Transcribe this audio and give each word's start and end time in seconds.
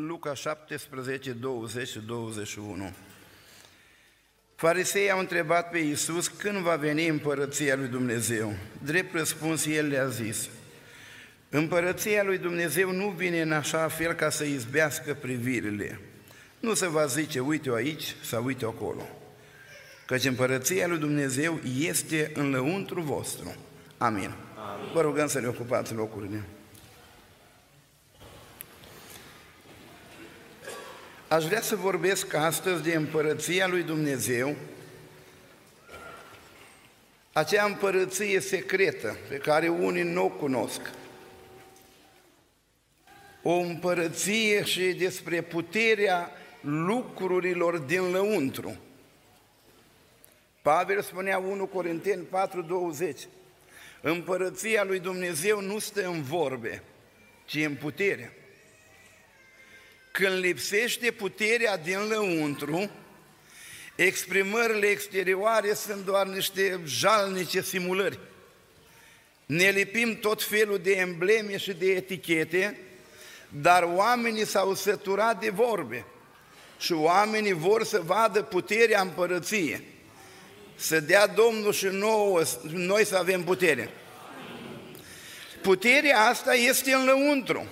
Luca 0.00 0.34
17, 0.34 1.32
20 1.32 1.88
și 1.88 2.00
21. 2.06 2.92
Farisei 4.54 5.10
au 5.10 5.18
întrebat 5.18 5.70
pe 5.70 5.78
Iisus 5.78 6.28
când 6.28 6.58
va 6.58 6.76
veni 6.76 7.06
împărăția 7.06 7.76
lui 7.76 7.86
Dumnezeu. 7.86 8.52
Drept 8.82 9.14
răspuns, 9.14 9.66
el 9.66 9.86
le-a 9.86 10.06
zis, 10.06 10.48
Împărăția 11.48 12.22
lui 12.22 12.38
Dumnezeu 12.38 12.92
nu 12.92 13.08
vine 13.08 13.40
în 13.40 13.52
așa 13.52 13.88
fel 13.88 14.12
ca 14.12 14.30
să 14.30 14.44
izbească 14.44 15.14
privirile. 15.14 16.00
Nu 16.60 16.74
se 16.74 16.88
va 16.88 17.06
zice, 17.06 17.40
uite-o 17.40 17.74
aici 17.74 18.14
sau 18.22 18.44
uite-o 18.44 18.68
acolo. 18.68 19.08
Căci 20.06 20.24
împărăția 20.24 20.86
lui 20.86 20.98
Dumnezeu 20.98 21.60
este 21.78 22.30
în 22.34 22.50
lăuntru 22.50 23.00
vostru. 23.00 23.54
Amin. 23.98 24.34
Amin. 24.74 24.92
Vă 24.94 25.00
rugăm 25.00 25.26
să 25.26 25.40
ne 25.40 25.46
ocupați 25.46 25.94
locurile. 25.94 26.44
Aș 31.36 31.44
vrea 31.44 31.60
să 31.60 31.76
vorbesc 31.76 32.34
astăzi 32.34 32.82
de 32.82 32.94
împărăția 32.94 33.66
lui 33.66 33.82
Dumnezeu, 33.82 34.56
acea 37.32 37.64
împărăție 37.64 38.40
secretă 38.40 39.16
pe 39.28 39.36
care 39.36 39.68
unii 39.68 40.02
nu 40.02 40.24
o 40.24 40.28
cunosc. 40.28 40.80
O 43.42 43.52
împărăție 43.52 44.64
și 44.64 44.92
despre 44.92 45.42
puterea 45.42 46.30
lucrurilor 46.60 47.78
din 47.78 48.10
lăuntru. 48.10 48.76
Pavel 50.62 51.02
spunea 51.02 51.38
1 51.38 51.66
Corinteni 51.66 52.24
4:20. 52.24 53.28
Împărăția 54.00 54.84
lui 54.84 54.98
Dumnezeu 54.98 55.60
nu 55.60 55.78
stă 55.78 56.06
în 56.06 56.22
vorbe, 56.22 56.82
ci 57.44 57.54
în 57.54 57.74
putere. 57.74 58.35
Când 60.16 60.38
lipsește 60.38 61.10
puterea 61.10 61.76
din 61.76 61.98
lăuntru, 62.08 62.90
exprimările 63.94 64.86
exterioare 64.86 65.74
sunt 65.74 66.04
doar 66.04 66.26
niște 66.26 66.80
jalnice 66.84 67.60
simulări. 67.60 68.18
Ne 69.46 69.68
lipim 69.68 70.18
tot 70.18 70.42
felul 70.42 70.78
de 70.78 70.92
embleme 70.92 71.56
și 71.56 71.72
de 71.72 71.86
etichete, 71.86 72.78
dar 73.48 73.82
oamenii 73.82 74.46
s-au 74.46 74.74
săturat 74.74 75.40
de 75.40 75.50
vorbe 75.50 76.04
și 76.78 76.92
oamenii 76.92 77.52
vor 77.52 77.84
să 77.84 78.00
vadă 78.04 78.42
puterea 78.42 79.00
împărăției. 79.00 79.82
Să 80.74 81.00
dea 81.00 81.26
Domnul 81.26 81.72
și 81.72 81.86
nouă, 81.86 82.42
noi 82.72 83.04
să 83.04 83.16
avem 83.16 83.44
putere. 83.44 83.90
Puterea 85.62 86.20
asta 86.20 86.54
este 86.54 86.92
în 86.92 87.04
lăuntru 87.04 87.66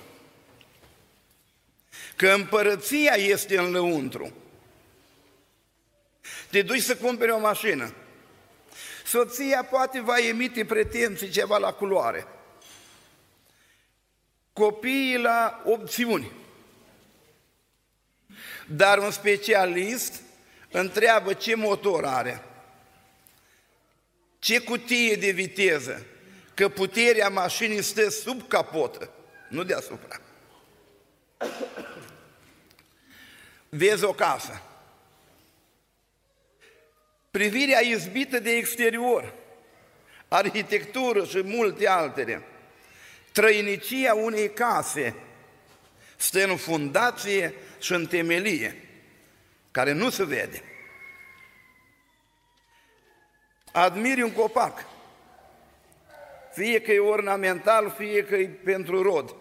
că 2.15 2.29
împărăția 2.29 3.13
este 3.13 3.57
în 3.57 3.71
lăuntru. 3.71 4.33
Te 6.49 6.61
duci 6.61 6.81
să 6.81 6.95
cumperi 6.95 7.31
o 7.31 7.39
mașină. 7.39 7.93
Soția 9.05 9.63
poate 9.63 10.01
va 10.01 10.17
emite 10.17 10.65
pretenții 10.65 11.29
ceva 11.29 11.57
la 11.57 11.73
culoare. 11.73 12.27
Copiii 14.53 15.17
la 15.17 15.61
opțiuni. 15.65 16.31
Dar 18.67 18.97
un 18.97 19.11
specialist 19.11 20.21
întreabă 20.71 21.33
ce 21.33 21.55
motor 21.55 22.05
are, 22.05 22.43
ce 24.39 24.59
cutie 24.59 25.15
de 25.15 25.29
viteză, 25.29 26.05
că 26.53 26.69
puterea 26.69 27.29
mașinii 27.29 27.81
stă 27.81 28.09
sub 28.09 28.47
capotă, 28.47 29.09
nu 29.49 29.63
deasupra 29.63 30.19
vezi 33.77 34.03
o 34.03 34.13
casă. 34.13 34.61
Privirea 37.31 37.79
izbită 37.79 38.39
de 38.39 38.51
exterior, 38.51 39.33
arhitectură 40.27 41.25
și 41.25 41.41
multe 41.43 41.87
altele. 41.87 42.41
Trăinicia 43.31 44.13
unei 44.13 44.49
case 44.49 45.15
stă 46.15 46.43
în 46.43 46.57
fundație 46.57 47.53
și 47.79 47.93
în 47.93 48.05
temelie, 48.07 48.89
care 49.71 49.91
nu 49.91 50.09
se 50.09 50.25
vede. 50.25 50.61
Admiri 53.71 54.21
un 54.21 54.31
copac, 54.31 54.85
fie 56.53 56.81
că 56.81 56.91
e 56.91 56.99
ornamental, 56.99 57.95
fie 57.97 58.25
că 58.25 58.35
e 58.35 58.47
pentru 58.47 59.01
rod. 59.01 59.35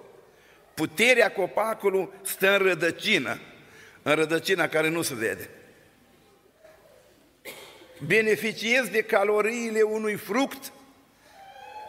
Puterea 0.75 1.33
copacului 1.33 2.09
stă 2.23 2.51
în 2.51 2.59
rădăcină, 2.59 3.41
în 4.05 4.15
rădăcina 4.15 4.69
care 4.69 4.89
nu 4.89 5.03
se 5.03 5.15
vede. 5.15 5.51
Beneficiez 8.07 8.89
de 8.89 9.03
caloriile 9.03 9.83
unui 9.83 10.15
fruct 10.15 10.73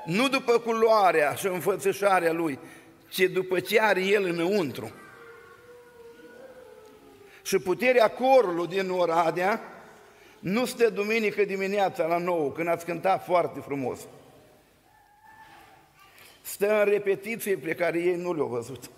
nu 0.06 0.28
după 0.28 0.60
culoarea 0.60 1.34
și 1.34 1.48
înfățișarea 1.48 2.32
lui, 2.32 2.60
ci 3.10 3.20
după 3.20 3.60
ce 3.60 3.82
are 3.82 4.02
el 4.02 4.24
înăuntru. 4.24 4.92
Și 7.44 7.58
puterea 7.58 8.12
corului 8.12 8.68
din 8.68 8.90
Oradea 8.90 9.62
nu 10.40 10.66
stă 10.66 10.90
duminică 10.90 11.44
dimineața 11.44 12.06
la 12.06 12.18
nouă, 12.18 12.52
când 12.52 12.68
ați 12.68 12.86
cântat 12.86 13.26
foarte 13.26 13.60
frumos. 13.60 14.00
Stă 16.42 16.80
în 16.80 16.90
repetiții 16.90 17.56
pe 17.56 17.76
care 17.76 18.00
ei 18.00 18.16
nu 18.16 18.34
le-au 18.34 18.48
văzut. 18.48 18.90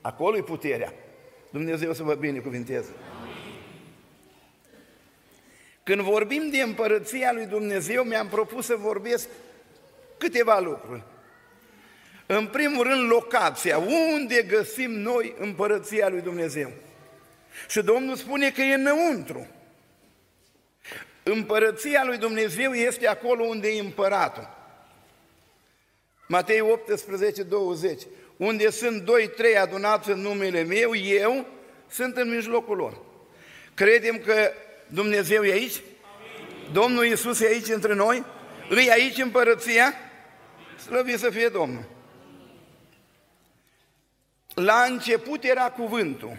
Acolo 0.00 0.36
e 0.36 0.42
puterea. 0.42 0.92
Dumnezeu 1.50 1.92
să 1.92 2.02
vă 2.02 2.14
binecuvinteze. 2.14 2.90
Când 5.82 6.00
vorbim 6.00 6.48
de 6.50 6.60
împărăția 6.60 7.32
lui 7.32 7.46
Dumnezeu, 7.46 8.02
mi-am 8.02 8.28
propus 8.28 8.64
să 8.64 8.76
vorbesc 8.76 9.28
câteva 10.18 10.58
lucruri. 10.58 11.02
În 12.26 12.46
primul 12.46 12.82
rând, 12.82 13.10
locația. 13.10 13.78
Unde 13.78 14.42
găsim 14.42 14.90
noi 14.90 15.34
împărăția 15.38 16.08
lui 16.08 16.20
Dumnezeu? 16.20 16.70
Și 17.68 17.82
Domnul 17.82 18.16
spune 18.16 18.50
că 18.50 18.60
e 18.60 18.74
înăuntru. 18.74 19.46
Împărăția 21.22 22.04
lui 22.04 22.18
Dumnezeu 22.18 22.72
este 22.72 23.06
acolo 23.06 23.44
unde 23.44 23.68
e 23.68 23.80
împăratul. 23.80 24.56
Matei 26.28 26.60
18, 26.60 27.42
20 27.42 28.02
unde 28.38 28.70
sunt 28.70 29.02
doi, 29.02 29.30
trei 29.36 29.56
adunați 29.56 30.10
în 30.10 30.20
numele 30.20 30.62
meu, 30.62 30.94
eu 30.94 31.46
sunt 31.90 32.16
în 32.16 32.34
mijlocul 32.34 32.76
lor. 32.76 32.98
Credem 33.74 34.18
că 34.18 34.52
Dumnezeu 34.86 35.44
e 35.44 35.52
aici? 35.52 35.74
Amin. 35.74 36.72
Domnul 36.72 37.04
Iisus 37.04 37.40
e 37.40 37.46
aici 37.46 37.68
între 37.68 37.94
noi? 37.94 38.24
Îi 38.68 38.90
aici 38.90 39.18
împărăția? 39.18 39.94
Slăvit 40.86 41.18
să 41.18 41.30
fie 41.30 41.48
Domnul! 41.48 41.84
La 44.54 44.86
început 44.88 45.44
era 45.44 45.70
cuvântul, 45.70 46.36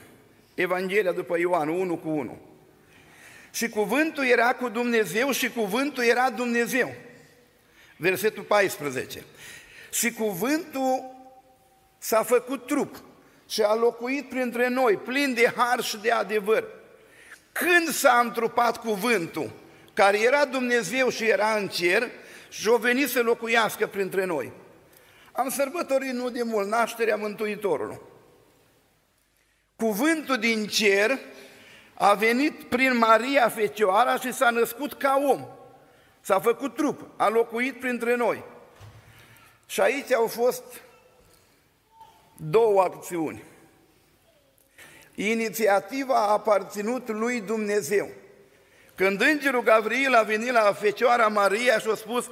Evanghelia 0.53 1.11
după 1.11 1.37
Ioan 1.37 1.67
1 1.67 1.97
cu 1.97 2.09
1. 2.09 2.37
Și 3.53 3.69
cuvântul 3.69 4.25
era 4.25 4.53
cu 4.53 4.69
Dumnezeu 4.69 5.31
și 5.31 5.49
cuvântul 5.49 6.03
era 6.03 6.29
Dumnezeu. 6.29 6.93
Versetul 7.97 8.43
14. 8.43 9.23
Și 9.91 10.11
cuvântul 10.11 11.18
s-a 11.99 12.23
făcut 12.23 12.65
trup 12.65 12.95
și 13.47 13.61
a 13.61 13.73
locuit 13.73 14.29
printre 14.29 14.67
noi, 14.67 14.97
plin 14.97 15.33
de 15.33 15.53
har 15.55 15.81
și 15.81 15.97
de 15.97 16.11
adevăr. 16.11 16.63
Când 17.51 17.89
s-a 17.89 18.19
întrupat 18.23 18.77
cuvântul, 18.77 19.51
care 19.93 20.21
era 20.21 20.45
Dumnezeu 20.45 21.09
și 21.09 21.23
era 21.23 21.55
în 21.55 21.67
cer, 21.67 22.09
și 22.49 22.69
a 22.73 22.77
venit 22.77 23.09
să 23.09 23.21
locuiască 23.21 23.87
printre 23.87 24.25
noi. 24.25 24.51
Am 25.31 25.49
sărbătorit 25.49 26.11
nu 26.11 26.29
de 26.29 26.43
mult 26.43 26.67
nașterea 26.67 27.15
Mântuitorului. 27.15 27.99
Cuvântul 29.75 30.37
din 30.37 30.67
cer 30.67 31.19
a 31.93 32.13
venit 32.13 32.63
prin 32.63 32.97
Maria 32.97 33.49
Fecioara 33.49 34.15
și 34.15 34.33
s-a 34.33 34.49
născut 34.49 34.93
ca 34.93 35.21
om. 35.27 35.47
S-a 36.21 36.39
făcut 36.39 36.75
trup, 36.75 37.07
a 37.17 37.27
locuit 37.27 37.79
printre 37.79 38.15
noi. 38.15 38.43
Și 39.65 39.81
aici 39.81 40.13
au 40.13 40.27
fost 40.27 40.63
două 42.41 42.81
acțiuni. 42.81 43.43
Inițiativa 45.15 46.15
a 46.15 46.31
aparținut 46.31 47.09
lui 47.09 47.41
Dumnezeu. 47.41 48.09
Când 48.95 49.21
îngerul 49.21 49.63
Gavril 49.63 50.13
a 50.13 50.21
venit 50.21 50.51
la 50.51 50.73
Fecioara 50.73 51.27
Maria 51.27 51.79
și 51.79 51.87
a 51.91 51.95
spus 51.95 52.29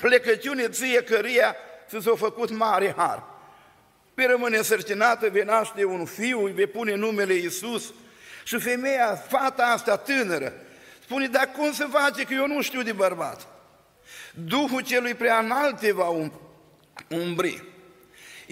plecăciune 0.00 0.68
ție 0.68 1.02
căria 1.02 1.56
să 1.86 1.98
s-a 1.98 2.12
făcut 2.16 2.50
mare 2.50 2.94
har. 2.96 3.24
Pe 4.14 4.24
rămâne 4.24 4.62
sărcinată, 4.62 5.28
vei 5.28 5.42
naște 5.42 5.84
un 5.84 6.04
fiu, 6.04 6.44
îi 6.44 6.52
vei 6.52 6.66
pune 6.66 6.94
numele 6.94 7.34
Iisus. 7.34 7.92
Și 8.44 8.58
femeia, 8.58 9.14
fata 9.28 9.62
asta 9.62 9.96
tânără, 9.96 10.52
spune, 11.02 11.26
dar 11.26 11.50
cum 11.56 11.72
se 11.72 11.86
face 11.90 12.24
că 12.24 12.34
eu 12.34 12.46
nu 12.46 12.62
știu 12.62 12.82
de 12.82 12.92
bărbat? 12.92 13.46
Duhul 14.34 14.80
celui 14.80 15.14
prea 15.14 15.38
înalt 15.38 15.78
te 15.78 15.92
va 15.92 16.08
um-, 16.08 16.40
umbri. 17.08 17.71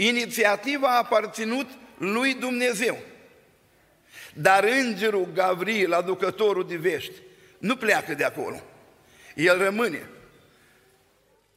Inițiativa 0.03 0.89
a 0.89 0.99
aparținut 0.99 1.69
lui 1.99 2.35
Dumnezeu. 2.35 2.99
Dar 4.35 4.65
îngerul 4.65 5.29
Gavril, 5.35 5.93
aducătorul 5.93 6.67
de 6.69 6.77
vești, 6.77 7.13
nu 7.59 7.77
pleacă 7.77 8.15
de 8.15 8.25
acolo. 8.25 8.63
El 9.35 9.59
rămâne. 9.59 10.09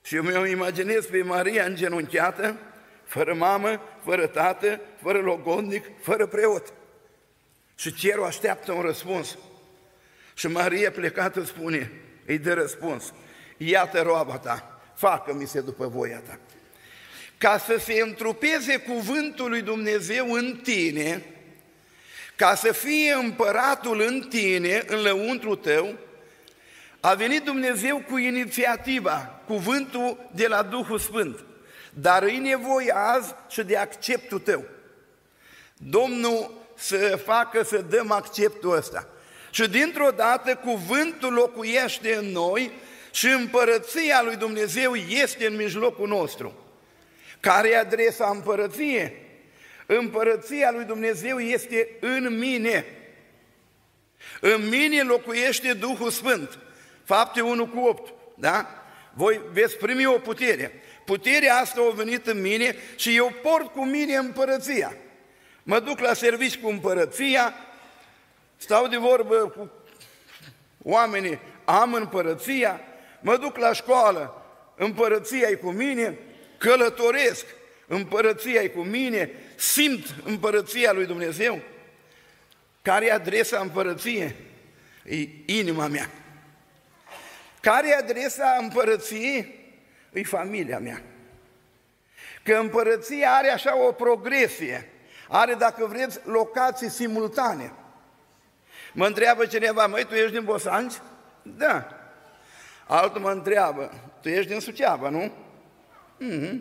Și 0.02 0.16
eu 0.16 0.24
mi 0.24 0.52
imaginez 0.52 1.06
pe 1.06 1.22
Maria 1.22 1.66
îngenunchiată, 1.66 2.58
fără 3.04 3.34
mamă, 3.34 3.82
fără 4.04 4.28
tată, 4.28 4.80
fără 5.02 5.20
logodnic, 5.20 5.86
fără 6.02 6.28
preot. 6.28 6.74
Și 7.76 7.94
cerul 7.94 8.26
așteaptă 8.26 8.72
un 8.72 8.82
răspuns. 8.82 9.38
Și 10.34 10.48
Maria 10.48 10.92
plecată 10.92 11.44
spune, 11.44 11.92
îi 12.26 12.38
dă 12.38 12.54
răspuns, 12.54 13.14
iată 13.58 14.02
roaba 14.02 14.38
ta, 14.38 14.82
facă-mi 14.96 15.48
se 15.48 15.62
după 15.62 15.88
voia 15.88 16.20
ta. 16.20 16.40
Ca 17.44 17.58
să 17.58 17.78
se 17.78 18.02
întrupeze 18.02 18.78
cuvântul 18.78 19.50
lui 19.50 19.62
Dumnezeu 19.62 20.32
în 20.32 20.60
tine, 20.64 21.26
ca 22.36 22.56
să 22.56 22.72
fie 22.72 23.14
împăratul 23.14 24.02
în 24.02 24.28
tine, 24.30 24.84
în 24.88 25.02
lăuntru 25.02 25.56
tău, 25.56 25.96
a 27.00 27.14
venit 27.14 27.44
Dumnezeu 27.44 28.04
cu 28.10 28.18
inițiativa, 28.18 29.40
cuvântul 29.48 30.30
de 30.32 30.48
la 30.48 30.62
Duhul 30.62 31.00
Sfânt. 31.00 31.44
Dar 31.94 32.24
e 32.24 32.38
nevoie 32.38 32.94
azi 32.96 33.34
și 33.50 33.64
de 33.64 33.78
acceptul 33.78 34.40
tău. 34.40 34.64
Domnul 35.78 36.52
să 36.76 37.20
facă 37.26 37.64
să 37.64 37.78
dăm 37.78 38.12
acceptul 38.12 38.76
ăsta. 38.76 39.08
Și 39.52 39.70
dintr-o 39.70 40.10
dată 40.16 40.56
cuvântul 40.56 41.34
locuiește 41.34 42.16
în 42.16 42.26
noi 42.26 42.72
și 43.12 43.28
împărăția 43.28 44.22
lui 44.24 44.36
Dumnezeu 44.36 44.96
este 44.96 45.46
în 45.46 45.56
mijlocul 45.56 46.08
nostru. 46.08 46.63
Care 47.44 47.70
e 47.70 47.78
adresa 47.78 48.30
împărăției? 48.30 49.14
Împărăția 49.86 50.72
lui 50.72 50.84
Dumnezeu 50.84 51.40
este 51.40 51.90
în 52.00 52.38
mine. 52.38 52.86
În 54.40 54.70
mine 54.70 55.02
locuiește 55.02 55.74
Duhul 55.74 56.10
Sfânt. 56.10 56.60
Fapte 57.04 57.42
1 57.42 57.68
cu 57.68 57.80
8, 57.80 58.14
da? 58.36 58.68
Voi 59.14 59.42
veți 59.52 59.78
primi 59.78 60.06
o 60.06 60.20
putere. 60.20 60.82
Puterea 61.06 61.56
asta 61.56 61.82
a 61.82 61.96
venit 61.96 62.28
în 62.28 62.42
mine 62.42 62.76
și 62.96 63.16
eu 63.16 63.34
port 63.42 63.72
cu 63.72 63.86
mine 63.86 64.16
împărăția. 64.16 64.98
Mă 65.64 65.80
duc 65.80 66.00
la 66.00 66.14
servici 66.14 66.58
cu 66.58 66.68
împărăția, 66.68 67.54
stau 68.58 68.88
de 68.88 68.98
vorbă 68.98 69.36
cu 69.36 69.72
oamenii, 70.84 71.40
am 71.66 71.94
împărăția, 71.94 72.82
mă 73.22 73.38
duc 73.38 73.58
la 73.58 73.74
școală, 73.74 74.46
împărăția 74.76 75.48
e 75.50 75.56
cu 75.56 75.72
mine, 75.72 76.18
călătoresc, 76.64 77.46
împărăția 77.88 78.62
e 78.62 78.68
cu 78.68 78.82
mine, 78.82 79.30
simt 79.56 80.16
împărăția 80.24 80.92
lui 80.92 81.06
Dumnezeu. 81.06 81.62
Care 82.82 83.06
e 83.06 83.12
adresa 83.12 83.60
împărăției? 83.60 84.36
E 85.04 85.28
inima 85.46 85.88
mea. 85.88 86.10
Care 87.62 87.90
e 87.90 87.96
adresa 87.96 88.58
împărăției? 88.60 89.62
E 90.14 90.24
familia 90.24 90.80
mea. 90.80 91.02
Că 92.44 92.54
împărăția 92.54 93.32
are 93.32 93.50
așa 93.50 93.78
o 93.78 93.92
progresie, 93.92 94.90
are, 95.28 95.54
dacă 95.54 95.86
vreți, 95.86 96.20
locații 96.26 96.90
simultane. 96.90 97.74
Mă 98.94 99.06
întreabă 99.06 99.46
cineva, 99.46 99.88
măi, 99.88 100.06
tu 100.06 100.14
ești 100.14 100.32
din 100.32 100.44
Bosanci? 100.44 100.94
Da. 101.42 101.88
Altul 102.88 103.22
mă 103.22 103.32
întreabă, 103.32 103.92
tu 104.22 104.30
ești 104.30 104.52
din 104.52 104.60
Suceava, 104.60 105.10
nu? 105.10 105.43
Mm-hmm. 106.30 106.60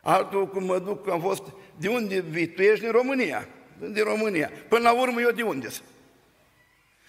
Altul, 0.00 0.48
cum 0.48 0.64
mă 0.64 0.78
duc, 0.78 1.10
am 1.10 1.20
fost, 1.20 1.42
de 1.76 1.88
unde 1.88 2.20
vii? 2.20 2.48
Tu 2.48 2.62
ești 2.62 2.80
din 2.80 2.90
România. 2.90 3.48
Din 3.78 4.04
România. 4.04 4.50
Până 4.68 4.82
la 4.82 5.00
urmă, 5.00 5.20
eu 5.20 5.30
de 5.30 5.42
unde 5.42 5.68
sunt? 5.68 5.88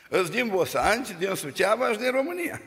Îți 0.10 0.32
din 0.32 0.48
Bosanci, 0.48 1.16
din 1.18 1.36
Suceava 1.36 1.92
și 1.92 1.98
din 1.98 2.12
România. 2.12 2.62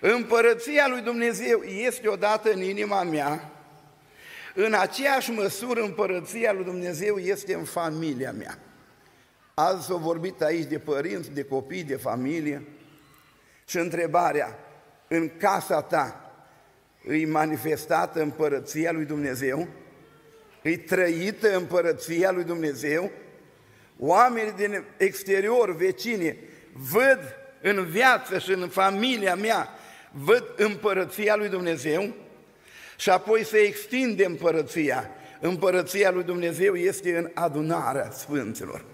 Împărăția 0.00 0.88
lui 0.88 1.00
Dumnezeu 1.00 1.62
este 1.62 2.08
odată 2.08 2.52
în 2.52 2.62
inima 2.62 3.02
mea, 3.02 3.50
în 4.54 4.74
aceeași 4.74 5.30
măsură 5.30 5.82
împărăția 5.82 6.52
lui 6.52 6.64
Dumnezeu 6.64 7.16
este 7.16 7.54
în 7.54 7.64
familia 7.64 8.32
mea. 8.32 8.58
Azi 9.54 9.86
s-a 9.86 9.94
vorbit 9.94 10.42
aici 10.42 10.68
de 10.68 10.78
părinți, 10.78 11.30
de 11.30 11.44
copii, 11.44 11.82
de 11.82 11.96
familie 11.96 12.62
și 13.66 13.78
întrebarea, 13.78 14.58
în 15.08 15.30
casa 15.36 15.82
ta 15.82 16.23
îi 17.06 17.24
manifestată 17.24 18.20
împărăția 18.20 18.92
lui 18.92 19.04
Dumnezeu? 19.04 19.68
Îi 20.62 20.76
trăită 20.76 21.56
împărăția 21.56 22.30
lui 22.30 22.44
Dumnezeu? 22.44 23.10
Oamenii 23.98 24.52
din 24.52 24.84
exterior, 24.96 25.76
vecini, 25.76 26.36
văd 26.72 27.18
în 27.60 27.84
viață 27.84 28.38
și 28.38 28.50
în 28.50 28.68
familia 28.68 29.34
mea, 29.34 29.68
văd 30.10 30.44
împărăția 30.56 31.36
lui 31.36 31.48
Dumnezeu 31.48 32.14
și 32.96 33.10
apoi 33.10 33.44
se 33.44 33.56
extinde 33.56 34.24
împărăția. 34.24 35.10
Împărăția 35.40 36.10
lui 36.10 36.22
Dumnezeu 36.22 36.74
este 36.74 37.18
în 37.18 37.30
adunarea 37.34 38.10
Sfinților. 38.10 38.84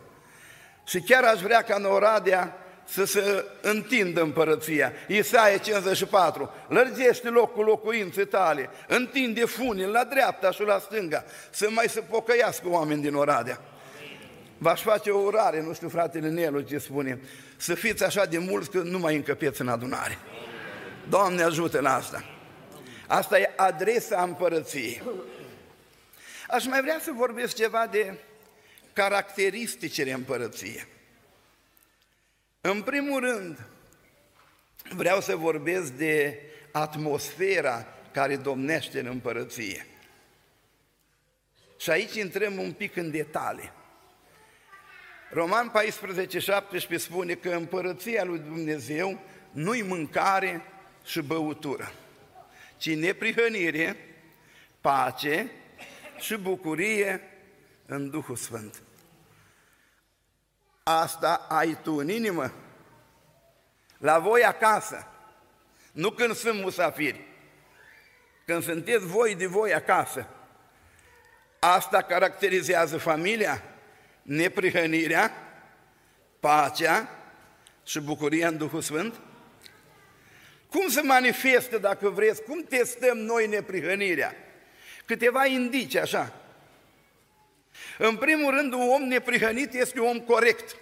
Și 0.86 1.00
chiar 1.00 1.24
aș 1.24 1.40
vrea 1.40 1.62
ca 1.62 1.74
în 1.78 1.84
Oradea 1.84 2.56
să 2.90 3.04
se 3.04 3.44
întindă 3.60 4.22
împărăția. 4.22 4.92
Isaia 5.08 5.56
54, 5.56 6.50
lărgește 6.68 7.28
locul 7.28 7.64
locuinței 7.64 8.26
tale, 8.26 8.70
întinde 8.88 9.44
funii 9.44 9.86
la 9.86 10.04
dreapta 10.04 10.50
și 10.50 10.62
la 10.62 10.78
stânga, 10.78 11.24
să 11.50 11.68
mai 11.70 11.88
se 11.88 12.00
pocăiască 12.00 12.68
oameni 12.68 13.02
din 13.02 13.14
Oradea. 13.14 13.60
V-aș 14.58 14.82
face 14.82 15.10
o 15.10 15.18
urare, 15.18 15.62
nu 15.62 15.72
știu 15.72 15.88
fratele 15.88 16.28
Nelu 16.28 16.60
ce 16.60 16.78
spune, 16.78 17.20
să 17.56 17.74
fiți 17.74 18.04
așa 18.04 18.24
de 18.24 18.38
mulți 18.38 18.70
că 18.70 18.78
nu 18.78 18.98
mai 18.98 19.16
încăpeți 19.16 19.60
în 19.60 19.68
adunare. 19.68 20.18
Doamne 21.08 21.42
ajută 21.42 21.80
la 21.80 21.94
asta! 21.94 22.24
Asta 23.06 23.38
e 23.38 23.52
adresa 23.56 24.22
împărăției. 24.22 25.02
Aș 26.48 26.66
mai 26.66 26.80
vrea 26.80 26.98
să 27.02 27.10
vorbesc 27.14 27.54
ceva 27.54 27.86
de 27.90 28.14
caracteristicile 28.92 30.12
împărăției. 30.12 30.86
În 32.60 32.82
primul 32.82 33.20
rând, 33.20 33.66
vreau 34.94 35.20
să 35.20 35.36
vorbesc 35.36 35.92
de 35.92 36.40
atmosfera 36.72 37.86
care 38.12 38.36
domnește 38.36 39.00
în 39.00 39.06
împărăție. 39.06 39.86
Și 41.78 41.90
aici 41.90 42.14
intrăm 42.14 42.58
un 42.58 42.72
pic 42.72 42.96
în 42.96 43.10
detalii. 43.10 43.72
Roman 45.30 45.68
14, 45.68 46.38
17 46.38 47.08
spune 47.08 47.34
că 47.34 47.48
împărăția 47.48 48.24
lui 48.24 48.38
Dumnezeu 48.38 49.20
nu-i 49.50 49.82
mâncare 49.82 50.62
și 51.04 51.20
băutură, 51.20 51.92
ci 52.76 52.94
neprihănire, 52.94 53.96
pace 54.80 55.50
și 56.18 56.36
bucurie 56.36 57.20
în 57.86 58.10
Duhul 58.10 58.36
Sfânt. 58.36 58.82
Asta 60.98 61.46
ai 61.48 61.78
tu 61.82 61.94
în 61.94 62.08
inimă, 62.08 62.52
la 63.98 64.18
voi 64.18 64.44
acasă, 64.44 65.06
nu 65.92 66.10
când 66.10 66.34
sunt 66.34 66.60
musafiri, 66.60 67.26
când 68.44 68.62
sunteți 68.62 69.06
voi 69.06 69.34
de 69.34 69.46
voi 69.46 69.74
acasă. 69.74 70.26
Asta 71.58 72.02
caracterizează 72.02 72.98
familia, 72.98 73.62
neprihănirea, 74.22 75.32
pacea 76.40 77.08
și 77.84 78.00
bucuria 78.00 78.48
în 78.48 78.56
Duhul 78.56 78.80
Sfânt? 78.80 79.20
Cum 80.70 80.88
se 80.88 81.00
manifestă, 81.00 81.78
dacă 81.78 82.08
vreți, 82.08 82.42
cum 82.42 82.62
testăm 82.62 83.18
noi 83.18 83.46
neprihănirea? 83.46 84.34
Câteva 85.04 85.46
indicii, 85.46 86.00
așa. 86.00 86.32
În 87.98 88.16
primul 88.16 88.54
rând, 88.54 88.72
un 88.72 88.88
om 88.88 89.02
neprihănit 89.02 89.74
este 89.74 90.00
un 90.00 90.06
om 90.06 90.20
corect. 90.20 90.76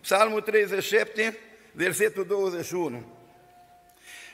Psalmul 0.00 0.40
37, 0.40 1.38
versetul 1.72 2.26
21. 2.26 3.04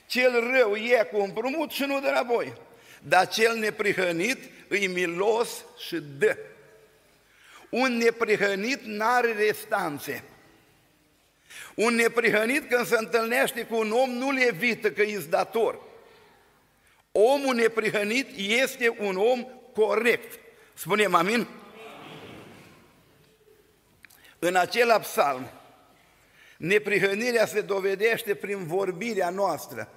Cel 0.07 0.51
rău 0.57 0.75
e 0.75 1.09
cu 1.13 1.21
împrumut 1.21 1.71
și 1.71 1.83
nu 1.83 2.01
de 2.01 2.11
la 2.11 2.23
voi, 2.23 2.53
dar 3.03 3.29
cel 3.29 3.57
neprihănit 3.57 4.39
îi 4.69 4.87
milos 4.87 5.65
și 5.87 6.03
dă. 6.19 6.37
Un 7.69 7.97
neprihănit 7.97 8.81
n-are 8.85 9.33
restanțe. 9.33 10.25
Un 11.75 11.95
neprihănit 11.95 12.69
când 12.69 12.87
se 12.87 12.97
întâlnește 12.99 13.65
cu 13.65 13.77
un 13.77 13.91
om 13.91 14.11
nu 14.11 14.31
le 14.31 14.47
evită 14.47 14.91
că 14.91 15.03
e 15.03 15.27
dator. 15.29 15.81
Omul 17.13 17.55
neprihănit 17.55 18.29
este 18.37 18.97
un 18.99 19.17
om 19.17 19.47
corect. 19.75 20.41
Spunem 20.75 21.15
amin? 21.15 21.47
În 24.39 24.57
acela 24.57 24.99
psalm, 24.99 25.51
neprihănirea 26.57 27.47
se 27.47 27.61
dovedește 27.61 28.35
prin 28.35 28.67
vorbirea 28.67 29.31
noastră. 29.31 29.89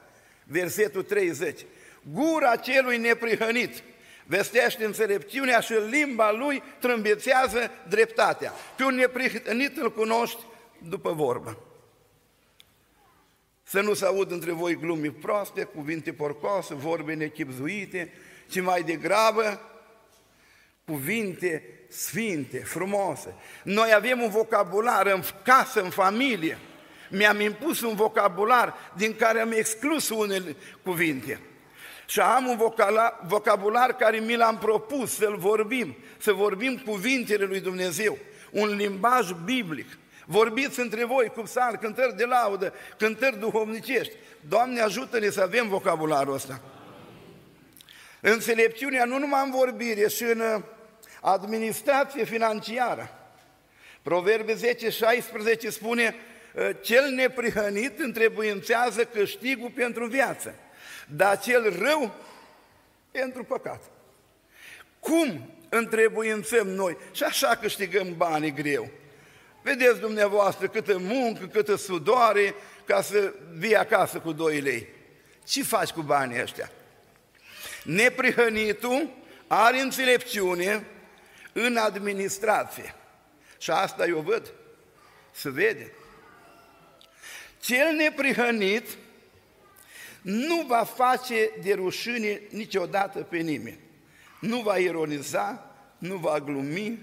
Versetul 0.44 1.04
30. 1.04 1.66
Gura 2.12 2.56
celui 2.56 2.98
neprihănit 2.98 3.84
vestește 4.26 4.86
înțelepciunea 4.86 5.60
și 5.60 5.74
limba 5.74 6.32
lui 6.32 6.64
trâmbețează 6.80 7.72
dreptatea. 7.90 8.54
Pe 8.78 8.84
un 8.84 8.96
neprihănit 8.96 9.78
îl 9.78 9.92
cunoști 9.92 10.44
după 10.90 11.12
vorbă. 11.12 11.58
Să 13.64 13.82
nu 13.82 13.94
se 13.94 14.06
aud 14.06 14.32
între 14.32 14.52
voi 14.52 14.76
glumi 14.76 15.12
proaste, 15.12 15.64
cuvinte 15.64 16.14
porcoase, 16.14 16.74
vorbe 16.74 17.14
nechipzuite, 17.14 18.14
ci 18.50 18.62
mai 18.62 18.84
degrabă 18.84 19.62
cuvinte 20.86 21.64
sfinte, 21.88 22.58
frumoase. 22.58 23.36
Noi 23.64 23.94
avem 23.94 24.22
un 24.22 24.30
vocabular 24.30 25.08
în 25.08 25.22
casă, 25.44 25.82
în 25.82 25.90
familie. 25.90 26.58
Mi-am 27.10 27.40
impus 27.40 27.82
un 27.82 27.96
vocabular 27.96 28.76
din 28.96 29.16
care 29.16 29.40
am 29.40 29.52
exclus 29.52 30.10
unele 30.10 30.56
cuvinte. 30.84 31.40
Și 32.06 32.20
am 32.20 32.48
un 32.48 32.58
vocabular 33.28 33.96
care 33.96 34.18
mi 34.18 34.36
l-am 34.36 34.58
propus 34.58 35.16
să-l 35.16 35.36
vorbim, 35.38 35.96
să 36.18 36.32
vorbim 36.32 36.78
cuvintele 36.78 37.46
lui 37.46 37.60
Dumnezeu, 37.60 38.18
un 38.52 38.76
limbaj 38.76 39.32
biblic. 39.44 39.98
Vorbiți 40.26 40.80
între 40.80 41.06
voi 41.06 41.32
cu 41.36 41.42
psalmi, 41.42 41.78
cântări 41.78 42.16
de 42.16 42.26
laudă, 42.26 42.74
cântări 42.98 43.40
duhovnicești. 43.40 44.14
Doamne, 44.48 44.82
ajută-ne 44.82 45.30
să 45.30 45.42
avem 45.42 45.68
vocabularul 45.68 46.34
ăsta. 46.34 46.62
Înțelepciunea 48.22 49.06
nu 49.06 49.18
numai 49.20 49.42
în 49.46 49.52
vorbire, 49.52 50.08
și 50.08 50.24
în 50.24 50.40
uh, 50.40 50.62
administrație 51.26 52.24
financiară. 52.24 53.10
Proverbe 54.02 54.54
10, 54.54 54.90
16 54.90 55.70
spune, 55.70 56.16
uh, 56.54 56.70
cel 56.82 57.10
neprihănit 57.10 58.00
întrebuințează 58.00 59.04
câștigul 59.04 59.70
pentru 59.70 60.06
viață, 60.06 60.56
dar 61.08 61.40
cel 61.40 61.80
rău 61.80 62.16
pentru 63.12 63.44
păcat. 63.44 63.84
Cum 65.00 65.50
întrebuințăm 65.70 66.68
noi? 66.68 66.98
Și 67.12 67.24
așa 67.24 67.56
câștigăm 67.56 68.18
banii 68.18 68.54
greu. 68.54 68.90
Vedeți 69.62 70.00
dumneavoastră 70.00 70.68
câtă 70.68 70.98
muncă, 70.98 71.46
câtă 71.46 71.76
sudoare 71.76 72.56
ca 72.86 73.02
să 73.02 73.34
vii 73.58 73.76
acasă 73.76 74.20
cu 74.20 74.32
2 74.32 74.60
lei. 74.60 74.88
Ce 75.46 75.64
faci 75.64 75.90
cu 75.90 76.02
banii 76.02 76.42
ăștia? 76.42 76.72
Neprihănitul 77.84 79.10
are 79.48 79.80
înțelepciune 79.80 80.86
în 81.58 81.78
administrație. 81.78 82.96
Și 83.58 83.72
asta 83.72 84.06
eu 84.06 84.20
văd, 84.20 84.54
se 85.32 85.50
vede. 85.50 85.92
Cel 87.60 87.94
neprihănit 87.94 88.88
nu 90.22 90.66
va 90.68 90.84
face 90.84 91.50
de 91.64 91.74
rușine 91.74 92.42
niciodată 92.50 93.20
pe 93.20 93.38
nimeni. 93.38 93.80
Nu 94.40 94.62
va 94.62 94.78
ironiza, 94.78 95.76
nu 95.98 96.16
va 96.16 96.40
glumi, 96.40 97.00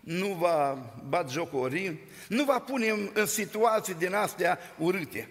nu 0.00 0.26
va 0.26 0.92
batjocori, 1.08 1.96
nu 2.28 2.44
va 2.44 2.58
pune 2.58 2.88
în, 2.88 3.10
în 3.14 3.26
situații 3.26 3.94
din 3.94 4.14
astea 4.14 4.58
urâte. 4.78 5.28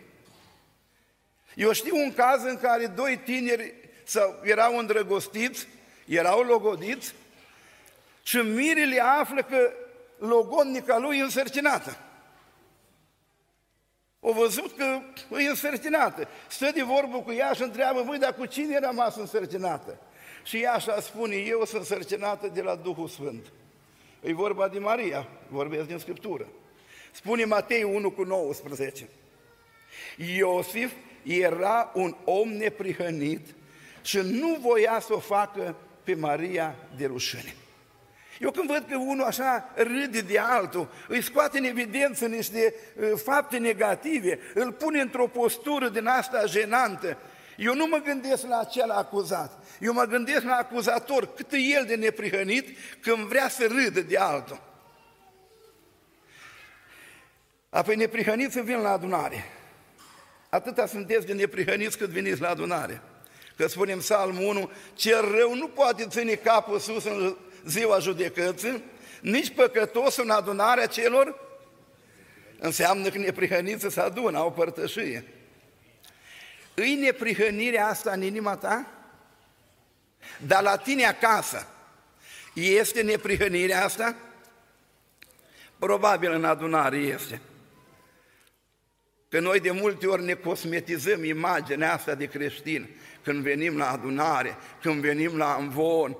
Eu 1.55 1.71
știu 1.71 1.95
un 1.95 2.13
caz 2.13 2.43
în 2.43 2.57
care 2.57 2.85
doi 2.85 3.19
tineri 3.23 3.73
sau 4.03 4.39
erau 4.43 4.77
îndrăgostiți, 4.77 5.67
erau 6.05 6.41
logodiți 6.41 7.13
și 8.29 8.37
mirile 8.37 9.01
află 9.01 9.41
că 9.41 9.71
logodnica 10.17 10.97
lui 10.97 11.17
e 11.17 11.21
însărcinată. 11.21 11.97
O 14.19 14.33
văzut 14.33 14.77
că 14.77 14.99
e 15.37 15.49
însărcinată. 15.49 16.27
Stă 16.47 16.71
de 16.73 16.81
vorbă 16.81 17.17
cu 17.17 17.31
ea 17.31 17.53
și 17.53 17.61
întreabă, 17.61 18.01
voi, 18.01 18.17
dar 18.17 18.33
cu 18.33 18.45
cine 18.45 18.75
e 18.75 18.79
rămas 18.79 19.15
însărcinată? 19.15 19.99
Și 20.43 20.61
ea 20.61 20.73
așa 20.73 21.01
spune, 21.01 21.35
eu 21.35 21.65
sunt 21.65 21.81
însărcinată 21.81 22.47
de 22.47 22.61
la 22.61 22.75
Duhul 22.75 23.07
Sfânt. 23.07 23.45
E 24.21 24.33
vorba 24.33 24.67
de 24.67 24.79
Maria, 24.79 25.27
vorbesc 25.47 25.87
din 25.87 25.97
Scriptură. 25.97 26.47
Spune 27.11 27.45
Matei 27.45 27.83
1 27.83 28.11
cu 28.11 28.23
19. 28.23 29.09
Iosif 30.37 30.91
era 31.23 31.91
un 31.93 32.15
om 32.23 32.49
neprihănit 32.49 33.55
și 34.01 34.17
nu 34.17 34.57
voia 34.61 34.99
să 34.99 35.13
o 35.13 35.19
facă 35.19 35.75
pe 36.03 36.13
Maria 36.15 36.75
de 36.97 37.05
rușine. 37.05 37.53
Eu 38.39 38.51
când 38.51 38.69
văd 38.69 38.85
că 38.89 38.97
unul 38.97 39.25
așa 39.25 39.73
râde 39.75 40.21
de 40.21 40.39
altul, 40.39 40.89
îi 41.07 41.23
scoate 41.23 41.57
în 41.57 41.63
evidență 41.63 42.25
niște 42.25 42.73
uh, 42.95 43.11
fapte 43.23 43.57
negative, 43.57 44.39
îl 44.53 44.71
pune 44.71 45.01
într-o 45.01 45.27
postură 45.27 45.89
din 45.89 46.07
asta 46.07 46.45
jenantă, 46.45 47.17
eu 47.57 47.75
nu 47.75 47.85
mă 47.85 47.97
gândesc 47.97 48.47
la 48.47 48.59
acel 48.59 48.89
acuzat, 48.89 49.63
eu 49.79 49.93
mă 49.93 50.03
gândesc 50.03 50.43
la 50.43 50.55
acuzator, 50.55 51.33
cât 51.33 51.51
e 51.51 51.57
el 51.57 51.85
de 51.85 51.95
neprihănit 51.95 52.77
când 53.01 53.17
vrea 53.17 53.49
să 53.49 53.67
râdă 53.67 54.01
de 54.01 54.17
altul. 54.17 54.61
Apoi 57.69 57.95
neprihăniți 57.95 58.53
să 58.53 58.61
vin 58.61 58.77
la 58.77 58.91
adunare. 58.91 59.45
Atâta 60.49 60.85
sunteți 60.85 61.25
de 61.25 61.33
neprihăniți 61.33 61.97
cât 61.97 62.09
veniți 62.09 62.41
la 62.41 62.49
adunare. 62.49 63.01
Că 63.55 63.67
spunem 63.67 63.97
Psalmul 63.97 64.43
1, 64.43 64.71
cel 64.93 65.31
rău 65.37 65.53
nu 65.55 65.67
poate 65.67 66.07
ține 66.07 66.33
capul 66.33 66.79
sus 66.79 67.05
în 67.05 67.37
ziua 67.65 67.99
judecății, 67.99 68.83
nici 69.21 69.53
păcătosul 69.53 70.23
în 70.23 70.29
adunarea 70.29 70.85
celor, 70.85 71.39
înseamnă 72.59 73.09
că 73.09 73.17
neprihăniți 73.17 73.89
să 73.89 74.01
adună, 74.01 74.37
au 74.37 74.51
părtășie. 74.51 75.25
Îi 76.73 76.95
neprihănirea 76.95 77.87
asta 77.87 78.11
în 78.11 78.21
inima 78.21 78.55
ta? 78.55 78.87
Dar 80.37 80.61
la 80.61 80.77
tine 80.77 81.05
acasă 81.05 81.67
este 82.53 83.01
neprihănirea 83.01 83.83
asta? 83.83 84.15
Probabil 85.79 86.31
în 86.31 86.45
adunare 86.45 86.97
este. 86.97 87.41
Că 89.29 89.39
noi 89.39 89.59
de 89.59 89.71
multe 89.71 90.07
ori 90.07 90.23
ne 90.23 90.33
cosmetizăm 90.33 91.23
imaginea 91.23 91.93
asta 91.93 92.15
de 92.15 92.25
creștin 92.25 92.89
când 93.23 93.43
venim 93.43 93.77
la 93.77 93.91
adunare, 93.91 94.57
când 94.81 95.01
venim 95.01 95.37
la 95.37 95.55
învon. 95.59 96.17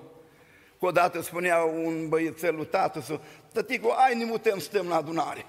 Cu 0.80 0.86
odată 0.86 1.22
spunea 1.22 1.64
un 1.64 2.10
băiețel 2.10 2.56
lui 2.56 2.66
tată 2.66 3.02
să, 3.02 3.20
tăticu, 3.54 3.90
ai 3.90 4.16
ne 4.16 4.24
mutăm, 4.24 4.60
stăm 4.60 4.88
la 4.88 4.96
adunare. 4.96 5.46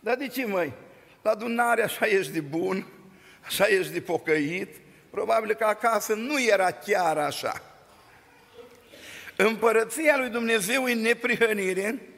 Dar 0.00 0.16
de 0.16 0.28
ce, 0.28 0.46
măi? 0.46 0.72
La 1.22 1.30
adunare 1.30 1.82
așa 1.82 2.06
ești 2.06 2.32
de 2.32 2.40
bun, 2.40 2.86
așa 3.44 3.66
ești 3.66 3.92
de 3.92 4.00
pocăit, 4.00 4.76
probabil 5.10 5.54
că 5.54 5.64
acasă 5.64 6.14
nu 6.14 6.42
era 6.42 6.70
chiar 6.70 7.18
așa. 7.18 7.62
Împărăția 9.36 10.16
lui 10.16 10.28
Dumnezeu 10.28 10.84
în 10.84 11.00
neprihănire, 11.00 12.08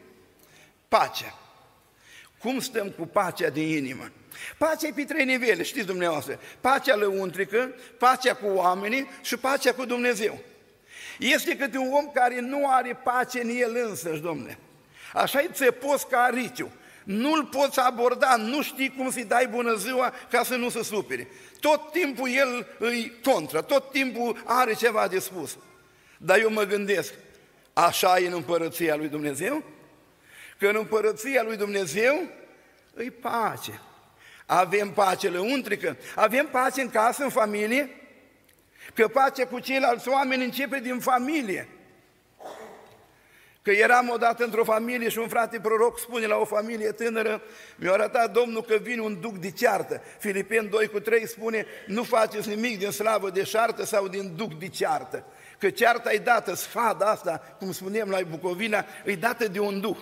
pacea. 0.88 1.38
Cum 2.38 2.60
stăm 2.60 2.90
cu 2.90 3.06
pacea 3.06 3.48
din 3.48 3.68
inimă? 3.68 4.10
Pacea 4.58 4.86
e 4.86 4.92
pe 4.94 5.04
trei 5.04 5.24
nivele, 5.24 5.62
știți 5.62 5.86
dumneavoastră. 5.86 6.40
Pacea 6.60 6.94
lăuntrică, 6.96 7.74
pacea 7.98 8.34
cu 8.34 8.46
oamenii 8.46 9.08
și 9.22 9.36
pacea 9.36 9.74
cu 9.74 9.84
Dumnezeu. 9.84 10.38
Este 11.18 11.56
câte 11.56 11.78
un 11.78 11.92
om 11.92 12.10
care 12.14 12.40
nu 12.40 12.68
are 12.68 13.00
pace 13.04 13.40
în 13.40 13.48
el 13.48 13.76
însăși, 13.88 14.20
domne. 14.20 14.58
Așa-i 15.12 15.48
țepos 15.52 16.02
ca 16.02 16.18
ariciu. 16.18 16.70
Nu-l 17.04 17.44
poți 17.44 17.80
aborda, 17.80 18.36
nu 18.36 18.62
știi 18.62 18.94
cum 18.96 19.10
să-i 19.10 19.24
dai 19.24 19.46
bună 19.46 19.74
ziua 19.74 20.12
ca 20.30 20.42
să 20.42 20.56
nu 20.56 20.68
se 20.68 20.82
supere. 20.82 21.28
Tot 21.60 21.92
timpul 21.92 22.28
el 22.28 22.66
îi 22.78 23.12
contra, 23.22 23.62
tot 23.62 23.90
timpul 23.90 24.42
are 24.44 24.74
ceva 24.74 25.08
de 25.08 25.18
spus. 25.18 25.56
Dar 26.18 26.38
eu 26.38 26.50
mă 26.50 26.62
gândesc, 26.62 27.14
așa 27.72 28.18
e 28.18 28.26
în 28.26 28.32
împărăția 28.32 28.96
lui 28.96 29.08
Dumnezeu? 29.08 29.62
Că 30.58 30.66
în 30.66 30.76
împărăția 30.76 31.42
lui 31.42 31.56
Dumnezeu 31.56 32.22
îi 32.94 33.10
pace. 33.10 33.80
Avem 34.46 34.90
pace 34.90 35.28
lăuntrică, 35.28 35.96
avem 36.14 36.46
pace 36.46 36.80
în 36.80 36.90
casă, 36.90 37.22
în 37.22 37.30
familie, 37.30 37.90
că 38.94 39.08
pacea 39.08 39.46
cu 39.46 39.58
ceilalți 39.58 40.08
oameni 40.08 40.44
începe 40.44 40.78
din 40.78 40.98
familie. 40.98 41.68
Că 43.62 43.70
eram 43.70 44.08
odată 44.08 44.44
într-o 44.44 44.64
familie 44.64 45.08
și 45.08 45.18
un 45.18 45.28
frate 45.28 45.60
proroc 45.60 45.98
spune 45.98 46.26
la 46.26 46.36
o 46.36 46.44
familie 46.44 46.92
tânără, 46.92 47.42
mi-a 47.76 47.92
arătat 47.92 48.32
Domnul 48.32 48.62
că 48.62 48.76
vine 48.82 49.00
un 49.00 49.20
duc 49.20 49.36
de 49.36 49.50
ceartă. 49.50 50.02
Filipen 50.18 50.68
2 50.68 50.86
cu 50.86 51.00
3 51.00 51.28
spune, 51.28 51.66
nu 51.86 52.02
faceți 52.02 52.48
nimic 52.48 52.78
din 52.78 52.90
slavă 52.90 53.30
de 53.30 53.44
șartă 53.44 53.84
sau 53.84 54.08
din 54.08 54.32
duc 54.36 54.58
de 54.58 54.68
ceartă. 54.68 55.24
Că 55.58 55.70
cearta 55.70 56.12
e 56.12 56.18
dată, 56.18 56.54
sfada 56.54 57.06
asta, 57.06 57.56
cum 57.58 57.72
spunem 57.72 58.08
la 58.08 58.18
Bucovina, 58.30 58.84
e 59.04 59.14
dată 59.14 59.48
de 59.48 59.60
un 59.60 59.80
duh. 59.80 59.96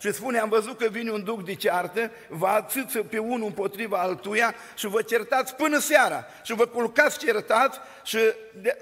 Și 0.00 0.12
spune, 0.12 0.38
am 0.38 0.48
văzut 0.48 0.78
că 0.78 0.88
vine 0.88 1.10
un 1.10 1.24
duc 1.24 1.44
de 1.44 1.54
ceartă, 1.54 2.10
vă 2.28 2.46
ațâță 2.46 3.02
pe 3.02 3.18
unul 3.18 3.46
împotriva 3.46 3.98
altuia 3.98 4.54
și 4.74 4.86
vă 4.86 5.02
certați 5.02 5.54
până 5.54 5.78
seara 5.78 6.24
și 6.42 6.54
vă 6.54 6.66
culcați 6.66 7.18
certați 7.18 7.78
și 8.04 8.18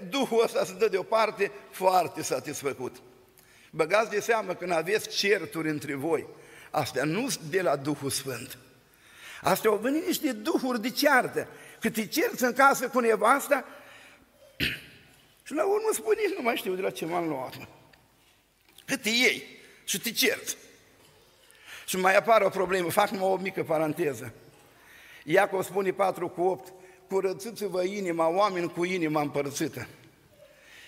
duhul 0.09 0.43
ăsta 0.45 0.65
se 0.65 0.75
dă 0.79 0.89
deoparte 0.89 1.53
foarte 1.71 2.23
satisfăcut. 2.23 2.97
Băgați 3.71 4.11
de 4.11 4.21
seamă 4.21 4.55
când 4.55 4.73
aveți 4.73 5.09
certuri 5.09 5.69
între 5.69 5.95
voi, 5.95 6.27
astea 6.71 7.05
nu 7.05 7.27
de 7.51 7.63
la 7.63 7.77
Duhul 7.77 8.11
Sfânt. 8.11 8.59
Astea 9.43 9.71
au 9.71 9.77
venit 9.77 10.07
niște 10.07 10.33
duhuri 10.33 10.81
de 10.81 10.91
ceartă. 10.91 11.47
Cât 11.81 11.93
te 11.93 12.07
cerți 12.07 12.45
în 12.45 12.53
casă 12.53 12.89
cu 12.89 12.99
nevasta 12.99 13.65
Și 15.51 15.57
la 15.57 15.65
urmă 15.65 15.89
spune, 15.93 16.17
nici 16.27 16.37
nu 16.37 16.43
mai 16.43 16.57
știu 16.57 16.75
de 16.75 16.81
la 16.81 16.91
ce 16.91 17.07
m-am 17.07 17.29
luat. 17.29 17.59
Mă. 17.59 17.65
Că 18.87 18.97
te 18.97 19.09
iei 19.09 19.43
și 19.85 20.01
te 20.01 20.11
cerți. 20.11 20.57
Și 21.87 21.97
mai 21.97 22.17
apare 22.17 22.45
o 22.45 22.49
problemă, 22.49 22.91
fac 22.91 23.09
numai 23.09 23.29
o 23.29 23.37
mică 23.37 23.63
paranteză. 23.63 24.33
Iacov 25.25 25.65
spune 25.65 25.93
4 25.93 26.29
cu 26.29 26.43
8, 26.43 26.73
curățiți-vă 27.09 27.83
inima, 27.83 28.29
oameni 28.29 28.73
cu 28.73 28.85
inima 28.85 29.21
împărțită. 29.21 29.87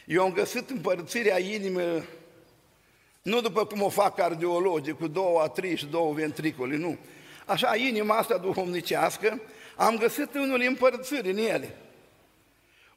Eu 0.06 0.22
am 0.22 0.32
găsit 0.32 0.70
împărțirea 0.70 1.38
inimii 1.38 2.04
nu 3.22 3.40
după 3.40 3.66
cum 3.66 3.82
o 3.82 3.88
fac 3.88 4.14
cardiologii, 4.14 4.96
cu 4.96 5.06
două 5.06 5.40
atrii 5.40 5.76
și 5.76 5.86
două 5.86 6.12
ventricole, 6.12 6.76
nu. 6.76 6.98
Așa, 7.46 7.76
inima 7.76 8.16
asta 8.16 8.38
duhovnicească, 8.38 9.40
am 9.76 9.96
găsit 9.96 10.34
unul 10.34 10.64
împărțiri 10.68 11.30
în 11.30 11.36
ele. 11.36 11.76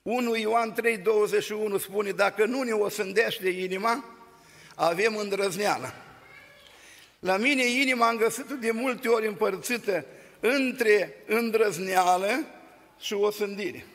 1 0.06 0.36
Ioan 0.36 0.74
3, 0.74 0.98
21 0.98 1.78
spune, 1.78 2.12
dacă 2.12 2.46
nu 2.46 2.62
ne 2.62 2.72
osândește 2.72 3.50
inima, 3.50 4.06
avem 4.76 5.16
îndrăzneală. 5.16 5.94
La 7.20 7.38
mine 7.38 7.64
inima 7.64 8.08
am 8.08 8.18
găsit 8.18 8.46
de 8.46 8.72
multe 8.72 9.08
ori 9.08 9.28
împărțită 9.28 10.06
între 10.40 11.24
îndrăzneală 11.28 12.46
și 13.00 13.14
osândire. 13.14 13.86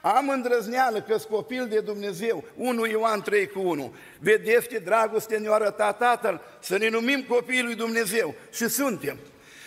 Am 0.00 0.28
îndrăzneală 0.28 1.00
că 1.00 1.18
copil 1.30 1.68
de 1.68 1.80
Dumnezeu, 1.80 2.44
1 2.54 2.86
Ioan 2.86 3.22
3 3.22 3.46
cu 3.46 3.60
1. 3.60 3.94
Vedeți 4.18 4.68
ce 4.68 4.78
dragoste 4.78 5.36
ne-a 5.36 5.52
arătat 5.52 5.98
Tatăl 5.98 6.40
să 6.60 6.76
ne 6.76 6.88
numim 6.88 7.22
copiii 7.22 7.62
lui 7.62 7.74
Dumnezeu 7.74 8.34
și 8.52 8.68
suntem. 8.68 9.18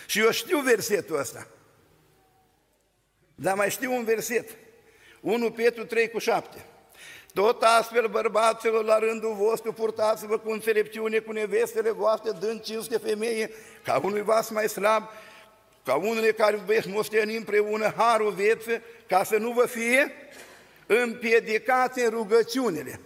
Și 0.06 0.20
eu 0.20 0.32
știu 0.32 0.60
versetul 0.60 1.20
ăsta. 1.20 1.48
Dar 3.36 3.56
mai 3.56 3.70
știu 3.70 3.94
un 3.94 4.04
verset. 4.04 4.50
1 5.22 5.52
Petru 5.52 5.86
3 5.86 6.10
cu 6.10 6.20
7. 6.20 6.66
Tot 7.34 7.64
astfel, 7.64 8.08
bărbaților, 8.08 8.84
la 8.84 9.00
rândul 9.00 9.34
vostru, 9.34 9.74
purtați-vă 9.74 10.38
cu 10.38 10.52
înțelepciune, 10.52 11.18
cu 11.20 11.32
nevestele 11.32 11.92
voastre, 11.92 12.32
dând 12.40 12.62
cinste 12.62 12.98
femeie, 12.98 13.52
ca 13.84 14.02
unui 14.04 14.22
vas 14.22 14.50
mai 14.50 14.70
slab, 14.70 15.04
ca 15.86 15.96
unele 15.96 16.32
care 16.32 16.62
veți 16.66 16.88
moșteni 16.88 17.36
împreună 17.36 17.94
harul 17.98 18.32
vieță, 18.32 18.82
ca 19.08 19.24
să 19.24 19.38
nu 19.38 19.52
vă 19.52 19.66
fie 19.66 20.14
împiedicați 20.86 22.04
în 22.04 22.10
rugăciunile. 22.10 23.00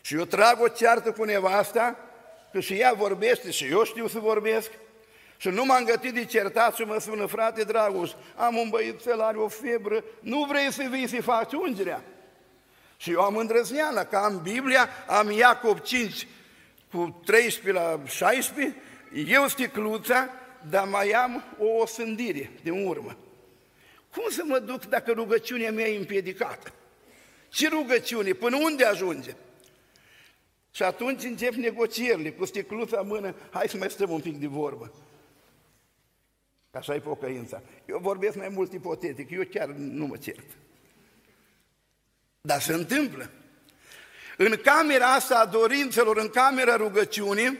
Și 0.00 0.14
eu 0.14 0.24
trag 0.24 0.60
o 0.60 0.68
ceartă 0.68 1.12
cu 1.12 1.24
nevasta, 1.24 1.96
că 2.52 2.60
și 2.60 2.74
ea 2.74 2.92
vorbește 2.92 3.50
și 3.50 3.66
eu 3.70 3.84
știu 3.84 4.08
să 4.08 4.18
vorbesc, 4.18 4.70
și 5.42 5.48
nu 5.48 5.64
m-am 5.64 5.84
gătit 5.84 6.14
de 6.14 6.24
certat 6.24 6.74
și 6.74 6.82
mă 6.82 6.98
sună, 7.00 7.26
frate 7.26 7.64
Dragoș, 7.64 8.10
am 8.36 8.56
un 8.56 8.68
băiețel, 8.68 9.20
are 9.20 9.38
o 9.38 9.48
febră, 9.48 10.04
nu 10.20 10.44
vrei 10.44 10.72
să 10.72 10.86
vii 10.90 11.08
să 11.08 11.22
faci 11.22 11.52
ungerea? 11.52 12.04
Și 12.96 13.10
eu 13.10 13.20
am 13.20 13.36
îndrăzneală, 13.36 14.00
că 14.04 14.16
am 14.16 14.40
Biblia, 14.42 14.88
am 15.06 15.30
Iacob 15.30 15.80
5 15.80 16.26
cu 16.90 17.22
13 17.24 17.82
la 17.82 18.00
16, 18.06 18.76
eu 19.26 19.48
sticluța, 19.48 20.28
dar 20.70 20.88
mai 20.88 21.10
am 21.10 21.44
o 21.58 21.66
osândire 21.66 22.50
de 22.62 22.70
urmă. 22.70 23.16
Cum 24.14 24.24
să 24.30 24.42
mă 24.44 24.58
duc 24.58 24.84
dacă 24.84 25.12
rugăciunea 25.12 25.72
mea 25.72 25.88
e 25.88 25.98
împiedicată? 25.98 26.72
Ce 27.48 27.68
rugăciune? 27.68 28.32
Până 28.32 28.56
unde 28.56 28.84
ajunge? 28.84 29.34
Și 30.70 30.82
atunci 30.82 31.22
încep 31.22 31.52
negocierile 31.52 32.30
cu 32.30 32.44
sticluța 32.44 33.00
în 33.00 33.06
mână, 33.06 33.34
hai 33.50 33.68
să 33.68 33.76
mai 33.76 33.90
stăm 33.90 34.10
un 34.10 34.20
pic 34.20 34.36
de 34.36 34.46
vorbă. 34.46 34.92
Așa 36.72 36.94
e 36.94 37.00
pocăința. 37.00 37.62
Eu 37.86 37.98
vorbesc 37.98 38.36
mai 38.36 38.48
mult 38.48 38.72
ipotetic, 38.72 39.30
eu 39.30 39.42
chiar 39.50 39.68
nu 39.68 40.06
mă 40.06 40.16
cert. 40.16 40.46
Dar 42.40 42.60
se 42.60 42.72
întâmplă. 42.72 43.30
În 44.36 44.56
camera 44.62 45.14
asta 45.14 45.38
a 45.38 45.46
dorințelor, 45.46 46.16
în 46.16 46.28
camera 46.28 46.76
rugăciunii, 46.76 47.58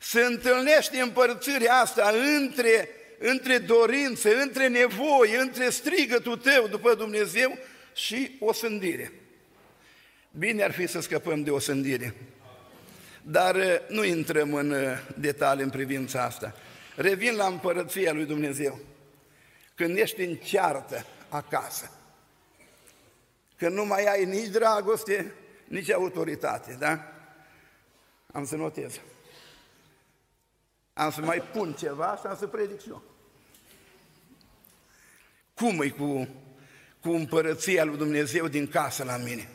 se 0.00 0.20
întâlnește 0.20 1.00
împărțirea 1.00 1.74
asta 1.74 2.12
între, 2.38 2.88
între 3.18 3.58
dorințe, 3.58 4.34
între 4.34 4.68
nevoi, 4.68 5.36
între 5.40 5.70
strigătul 5.70 6.36
tău 6.36 6.68
după 6.68 6.94
Dumnezeu 6.94 7.58
și 7.94 8.36
o 8.40 8.52
sândire. 8.52 9.12
Bine 10.30 10.62
ar 10.62 10.72
fi 10.72 10.86
să 10.86 11.00
scăpăm 11.00 11.42
de 11.42 11.50
o 11.50 11.58
sândire. 11.58 12.14
Dar 13.22 13.54
uh, 13.54 13.76
nu 13.88 14.04
intrăm 14.04 14.54
în 14.54 14.70
uh, 14.70 14.78
detalii 15.16 15.64
în 15.64 15.70
privința 15.70 16.24
asta. 16.24 16.54
Revin 16.96 17.34
la 17.34 17.46
împărăția 17.46 18.12
lui 18.12 18.24
Dumnezeu. 18.24 18.78
Când 19.74 19.96
ești 19.96 20.20
în 20.22 20.36
ceartă 20.36 21.06
acasă, 21.28 21.90
când 23.56 23.74
nu 23.74 23.84
mai 23.84 24.04
ai 24.04 24.24
nici 24.24 24.48
dragoste, 24.48 25.34
nici 25.64 25.90
autoritate, 25.90 26.76
da? 26.78 27.12
Am 28.32 28.44
să 28.44 28.56
notez. 28.56 29.00
Am 30.92 31.10
să 31.10 31.20
mai 31.20 31.42
pun 31.52 31.72
ceva 31.72 32.16
și 32.20 32.26
am 32.26 32.36
să 32.36 32.46
predic 32.46 32.80
și 32.80 32.88
eu. 32.88 33.02
Cum 35.54 35.82
e 35.82 35.88
cu, 35.88 36.28
cu 37.00 37.10
împărăția 37.10 37.84
lui 37.84 37.96
Dumnezeu 37.96 38.48
din 38.48 38.68
casă 38.68 39.04
la 39.04 39.16
mine? 39.16 39.48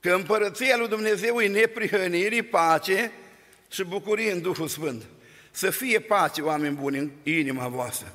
Că 0.00 0.12
împărăția 0.12 0.76
lui 0.76 0.88
Dumnezeu 0.88 1.40
e 1.40 1.48
neprihănire, 1.48 2.42
pace 2.42 3.12
și 3.68 3.84
bucurie 3.84 4.32
în 4.32 4.40
Duhul 4.40 4.68
Sfânt. 4.68 5.02
Să 5.56 5.70
fie 5.70 5.98
pace, 5.98 6.40
oameni 6.40 6.74
buni, 6.74 6.98
în 6.98 7.10
inima 7.22 7.68
voastră. 7.68 8.14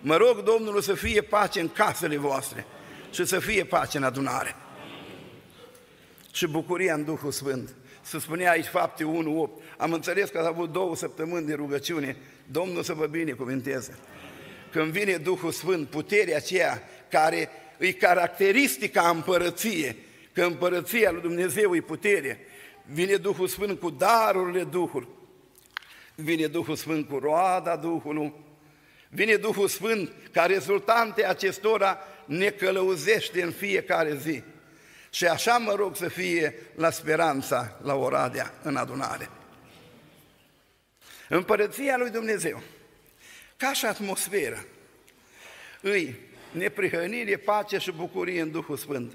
Mă 0.00 0.16
rog 0.16 0.42
Domnul 0.42 0.80
să 0.80 0.94
fie 0.94 1.20
pace 1.20 1.60
în 1.60 1.68
casele 1.68 2.16
voastre 2.16 2.66
și 3.10 3.24
să 3.24 3.38
fie 3.38 3.64
pace 3.64 3.96
în 3.96 4.02
adunare. 4.02 4.56
Și 6.32 6.46
bucuria 6.46 6.94
în 6.94 7.04
Duhul 7.04 7.30
Sfânt. 7.30 7.74
Să 8.02 8.18
spunea 8.18 8.50
aici 8.50 8.66
fapte 8.66 9.04
1, 9.04 9.40
8. 9.40 9.62
Am 9.76 9.92
înțeles 9.92 10.28
că 10.28 10.38
a 10.38 10.46
avut 10.46 10.72
două 10.72 10.96
săptămâni 10.96 11.46
de 11.46 11.54
rugăciune. 11.54 12.16
Domnul 12.46 12.82
să 12.82 12.92
vă 12.92 13.06
binecuvinteze. 13.06 13.98
Când 14.70 14.92
vine 14.92 15.16
Duhul 15.16 15.52
Sfânt, 15.52 15.88
puterea 15.88 16.36
aceea 16.36 16.82
care 17.10 17.48
îi 17.78 17.92
caracteristica 17.92 19.08
împărăție, 19.08 19.96
că 20.32 20.42
împărăția 20.42 21.10
lui 21.10 21.20
Dumnezeu 21.20 21.74
e 21.74 21.80
putere, 21.80 22.38
vine 22.84 23.14
Duhul 23.14 23.48
Sfânt 23.48 23.80
cu 23.80 23.90
darurile 23.90 24.64
Duhului, 24.64 25.08
vine 26.22 26.46
Duhul 26.46 26.76
Sfânt 26.76 27.08
cu 27.08 27.18
roada 27.18 27.76
Duhului, 27.76 28.32
vine 29.08 29.36
Duhul 29.36 29.68
Sfânt 29.68 30.12
ca 30.32 30.46
rezultante 30.46 31.26
acestora 31.26 31.98
ne 32.24 32.50
călăuzește 32.50 33.42
în 33.42 33.50
fiecare 33.50 34.16
zi. 34.16 34.42
Și 35.10 35.26
așa 35.26 35.56
mă 35.56 35.74
rog 35.74 35.96
să 35.96 36.08
fie 36.08 36.54
la 36.74 36.90
speranța, 36.90 37.78
la 37.82 37.94
Oradea, 37.94 38.54
în 38.62 38.76
adunare. 38.76 39.30
Împărăția 41.28 41.96
lui 41.96 42.10
Dumnezeu, 42.10 42.62
ca 43.56 43.72
și 43.72 43.86
atmosferă, 43.86 44.64
îi 45.80 46.18
neprihănire, 46.50 47.36
pace 47.36 47.78
și 47.78 47.92
bucurie 47.92 48.40
în 48.40 48.50
Duhul 48.50 48.76
Sfânt. 48.76 49.12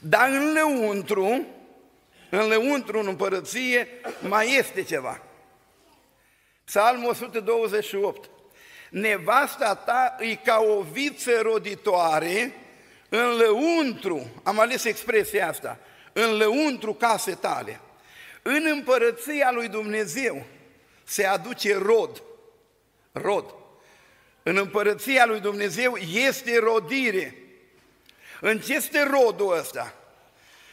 Dar 0.00 0.28
în 0.28 0.52
lăuntru, 0.52 1.46
în 2.30 2.48
lăuntru, 2.48 2.98
în 2.98 3.06
împărăție, 3.06 3.88
mai 4.28 4.56
este 4.56 4.82
ceva. 4.82 5.22
Psalmul 6.64 7.10
128. 7.10 8.30
Nevasta 8.90 9.74
ta 9.74 10.16
e 10.18 10.34
ca 10.34 10.58
o 10.58 10.82
viță 10.82 11.40
roditoare 11.40 12.54
în 13.08 13.36
lăuntru, 13.36 14.26
am 14.42 14.60
ales 14.60 14.84
expresia 14.84 15.48
asta, 15.48 15.78
în 16.12 16.36
lăuntru 16.36 16.94
case 16.94 17.34
tale. 17.34 17.80
În 18.42 18.66
împărăția 18.70 19.50
lui 19.50 19.68
Dumnezeu 19.68 20.44
se 21.04 21.26
aduce 21.26 21.76
rod. 21.76 22.22
Rod. 23.12 23.54
În 24.42 24.56
împărăția 24.56 25.26
lui 25.26 25.40
Dumnezeu 25.40 25.96
este 25.96 26.58
rodire. 26.58 27.36
În 28.40 28.58
ce 28.58 28.74
este 28.74 29.02
rodul 29.02 29.58
ăsta? 29.58 29.94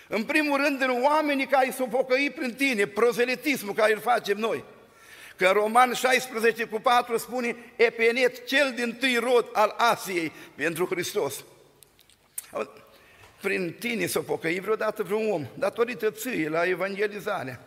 În 0.08 0.24
primul 0.24 0.58
rând, 0.58 0.82
în 0.82 1.04
oamenii 1.04 1.48
care 1.48 1.72
s-au 1.72 1.88
pocăit 1.88 2.36
prin 2.36 2.54
tine, 2.54 2.86
prozelitismul 2.86 3.74
care 3.74 3.94
îl 3.94 4.00
facem 4.00 4.38
noi. 4.38 4.64
Că 5.40 5.48
în 5.48 5.54
Roman 5.54 5.94
16 5.94 6.66
cu 6.66 6.80
4 6.80 7.18
spune 7.18 7.56
Epenet, 7.76 8.46
cel 8.46 8.74
din 8.76 8.96
tâi 8.96 9.16
rod 9.16 9.46
al 9.54 9.76
Asiei 9.78 10.32
pentru 10.56 10.86
Hristos. 10.86 11.44
Prin 13.42 13.76
tine 13.80 14.06
s-a 14.06 14.20
pocăit 14.20 14.62
vreodată 14.62 15.04
vreun 15.04 15.32
om, 15.32 15.48
datorită 15.58 16.12
ție 16.12 16.50
la 16.50 16.66
evangelizare. 16.66 17.60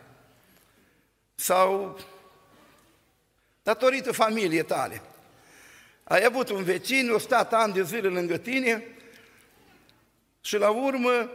Sau 1.35 1.99
datorită 3.63 4.11
familiei 4.11 4.63
tale. 4.63 5.01
Ai 6.03 6.23
avut 6.25 6.49
un 6.49 6.63
vecin, 6.63 7.11
o 7.11 7.17
stat 7.17 7.53
ani 7.53 7.73
de 7.73 7.83
zile 7.83 8.07
lângă 8.07 8.37
tine 8.37 8.83
și 10.41 10.57
la 10.57 10.69
urmă, 10.69 11.29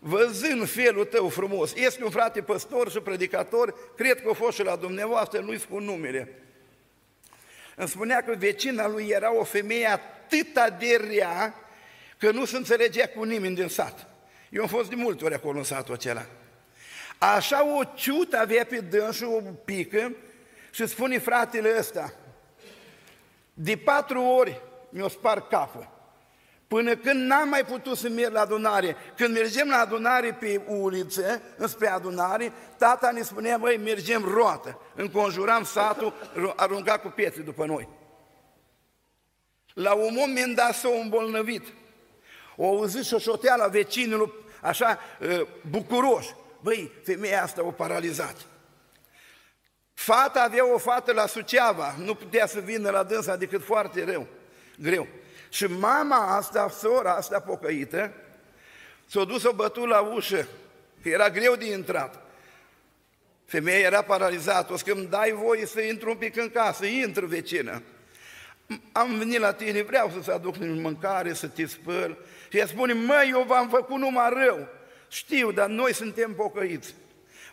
văzând 0.00 0.68
felul 0.68 1.04
tău 1.04 1.28
frumos, 1.28 1.74
este 1.74 2.04
un 2.04 2.10
frate 2.10 2.42
păstor 2.42 2.90
și 2.90 2.98
predicator, 2.98 3.94
cred 3.96 4.22
că 4.22 4.28
a 4.30 4.34
fost 4.34 4.56
și 4.56 4.62
la 4.62 4.76
dumneavoastră, 4.76 5.40
nu-i 5.40 5.58
spun 5.58 5.84
numele. 5.84 6.34
Îmi 7.76 7.88
spunea 7.88 8.22
că 8.22 8.34
vecina 8.38 8.88
lui 8.88 9.08
era 9.08 9.34
o 9.34 9.44
femeie 9.44 9.86
atât 9.86 10.78
de 10.78 11.00
rea, 11.10 11.54
că 12.18 12.30
nu 12.30 12.44
se 12.44 12.56
înțelegea 12.56 13.08
cu 13.08 13.22
nimeni 13.22 13.54
din 13.54 13.68
sat. 13.68 14.06
Eu 14.50 14.62
am 14.62 14.68
fost 14.68 14.88
de 14.88 14.94
multe 14.94 15.24
ori 15.24 15.34
acolo 15.34 15.58
în 15.58 15.64
satul 15.64 15.94
acela. 15.94 16.26
Așa 17.18 17.78
o 17.78 17.84
ciută 17.94 18.38
avea 18.38 18.64
pe 18.64 18.80
dânsul, 18.80 19.34
o 19.34 19.40
pică, 19.64 20.12
și 20.70 20.86
spune 20.86 21.18
fratele 21.18 21.74
ăsta, 21.78 22.12
de 23.54 23.76
patru 23.76 24.22
ori 24.22 24.60
mi-o 24.88 25.08
spar 25.08 25.46
capul. 25.46 25.99
Până 26.70 26.96
când 26.96 27.26
n-am 27.26 27.48
mai 27.48 27.64
putut 27.64 27.96
să 27.96 28.08
merg 28.08 28.32
la 28.32 28.40
adunare. 28.40 28.96
Când 29.16 29.34
mergem 29.34 29.68
la 29.68 29.76
adunare 29.76 30.32
pe 30.32 30.62
uliță, 30.66 31.42
înspre 31.56 31.88
adunare, 31.88 32.52
tata 32.78 33.10
ne 33.10 33.22
spunea, 33.22 33.56
măi, 33.56 33.76
mergem 33.76 34.24
roată. 34.24 34.80
Înconjuram 34.94 35.64
satul, 35.64 36.14
arunca 36.56 36.98
cu 36.98 37.08
pietre 37.08 37.42
după 37.42 37.66
noi. 37.66 37.88
La 39.74 39.94
un 39.94 40.14
moment 40.14 40.54
dat 40.54 40.74
s-a 40.74 40.88
îmbolnăvit. 41.02 41.66
O 42.56 42.66
auzit 42.66 43.04
șoșoteala 43.04 43.66
vecinului, 43.66 44.32
așa, 44.62 44.98
ă, 45.22 45.46
bucuroș. 45.70 46.26
Băi, 46.60 46.92
femeia 47.04 47.42
asta 47.42 47.64
o 47.64 47.70
paralizat. 47.70 48.36
Fata 49.94 50.42
avea 50.42 50.72
o 50.72 50.78
fată 50.78 51.12
la 51.12 51.26
Suceava, 51.26 51.94
nu 51.98 52.14
putea 52.14 52.46
să 52.46 52.60
vină 52.60 52.90
la 52.90 53.02
dânsa 53.02 53.36
decât 53.36 53.64
foarte 53.64 54.04
rău, 54.04 54.26
greu. 54.78 55.06
Și 55.50 55.64
mama 55.64 56.36
asta, 56.36 56.68
sora 56.68 57.14
asta 57.14 57.40
pocăită, 57.40 58.12
s-a 59.06 59.24
dus 59.24 59.44
o 59.44 59.52
bătut 59.52 59.88
la 59.88 60.00
ușă, 60.00 60.46
că 61.02 61.08
era 61.08 61.30
greu 61.30 61.54
de 61.54 61.72
intrat. 61.72 62.22
Femeia 63.44 63.78
era 63.78 64.02
paralizată, 64.02 64.72
o 64.72 64.76
să 64.76 64.84
îmi 64.90 65.06
dai 65.06 65.32
voie 65.32 65.66
să 65.66 65.80
intru 65.80 66.10
un 66.10 66.16
pic 66.16 66.36
în 66.36 66.50
casă, 66.50 66.86
intru 66.86 67.26
vecină. 67.26 67.82
Am 68.92 69.18
venit 69.18 69.38
la 69.38 69.52
tine, 69.52 69.82
vreau 69.82 70.10
să-ți 70.10 70.30
aduc 70.30 70.56
mâncare, 70.56 71.32
să 71.32 71.46
te 71.46 71.66
spăl. 71.66 72.18
Și 72.48 72.58
ea 72.58 72.66
spune, 72.66 72.92
măi, 72.92 73.30
eu 73.30 73.42
v-am 73.42 73.68
făcut 73.68 73.96
numai 73.96 74.44
rău. 74.44 74.68
Știu, 75.08 75.52
dar 75.52 75.68
noi 75.68 75.94
suntem 75.94 76.34
pocăiți. 76.34 76.94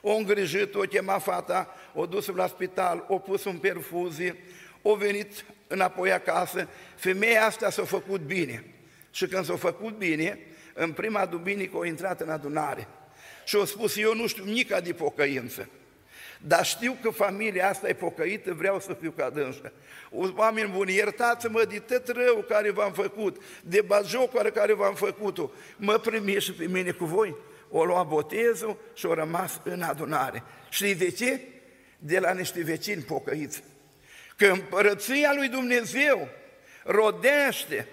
O 0.02 0.12
îngrijit, 0.16 0.76
o 0.76 0.80
chema 0.80 1.18
fata, 1.18 1.76
o 1.94 2.06
dus 2.06 2.28
la 2.28 2.48
spital, 2.48 3.06
o 3.08 3.18
pus 3.20 3.46
în 3.46 3.58
perfuzie, 3.58 4.36
o 4.82 4.96
venit 4.96 5.46
înapoi 5.68 6.12
acasă, 6.12 6.68
femeia 6.96 7.46
asta 7.46 7.70
s-a 7.70 7.84
făcut 7.84 8.22
bine. 8.22 8.64
Și 9.12 9.28
când 9.28 9.46
s-a 9.46 9.56
făcut 9.56 9.98
bine, 9.98 10.40
în 10.74 10.92
prima 10.92 11.26
duminică 11.26 11.78
a 11.82 11.86
intrat 11.86 12.22
în 12.22 12.30
adunare. 12.30 12.88
Și 13.46 13.58
a 13.62 13.66
spus, 13.66 13.98
eu 13.98 14.16
nu 14.16 14.28
știu 14.28 14.44
nica 14.44 14.80
de 14.80 14.94
pocăință, 14.94 15.70
dar 16.42 16.66
știu 16.66 16.98
că 17.02 17.10
familia 17.10 17.70
asta 17.70 17.90
e 17.90 17.94
pocăită, 17.94 18.54
vreau 18.54 18.80
să 18.80 18.98
fiu 19.00 19.12
ca 19.12 19.30
dânsă. 19.30 19.72
Oameni 20.36 20.70
buni, 20.70 20.94
iertați-mă 20.94 21.66
de 21.70 21.80
tot 21.80 22.08
rău 22.08 22.46
care 22.48 22.72
v-am 22.72 22.94
făcut, 22.94 23.42
de 23.64 23.82
bajocoare 23.82 24.50
care 24.50 24.74
v-am 24.74 24.96
făcut-o, 24.96 25.52
mă 25.78 25.98
primiți 25.98 26.44
și 26.44 26.54
pe 26.54 26.66
mine 26.66 26.92
cu 26.92 27.06
voi. 27.06 27.36
O 27.70 27.86
lua 27.86 28.04
botezul 28.04 28.78
și 28.94 29.06
o 29.06 29.14
rămas 29.14 29.62
în 29.64 29.82
adunare. 29.82 30.44
Știi 30.70 30.96
de 30.96 31.12
ce? 31.12 31.40
De 32.00 32.20
la 32.20 32.34
niște 32.34 32.62
vecini 32.62 33.02
pocăiți. 33.02 33.64
Că 34.38 34.46
împărăția 34.46 35.34
lui 35.34 35.48
Dumnezeu 35.48 36.28
rodește 36.84 37.88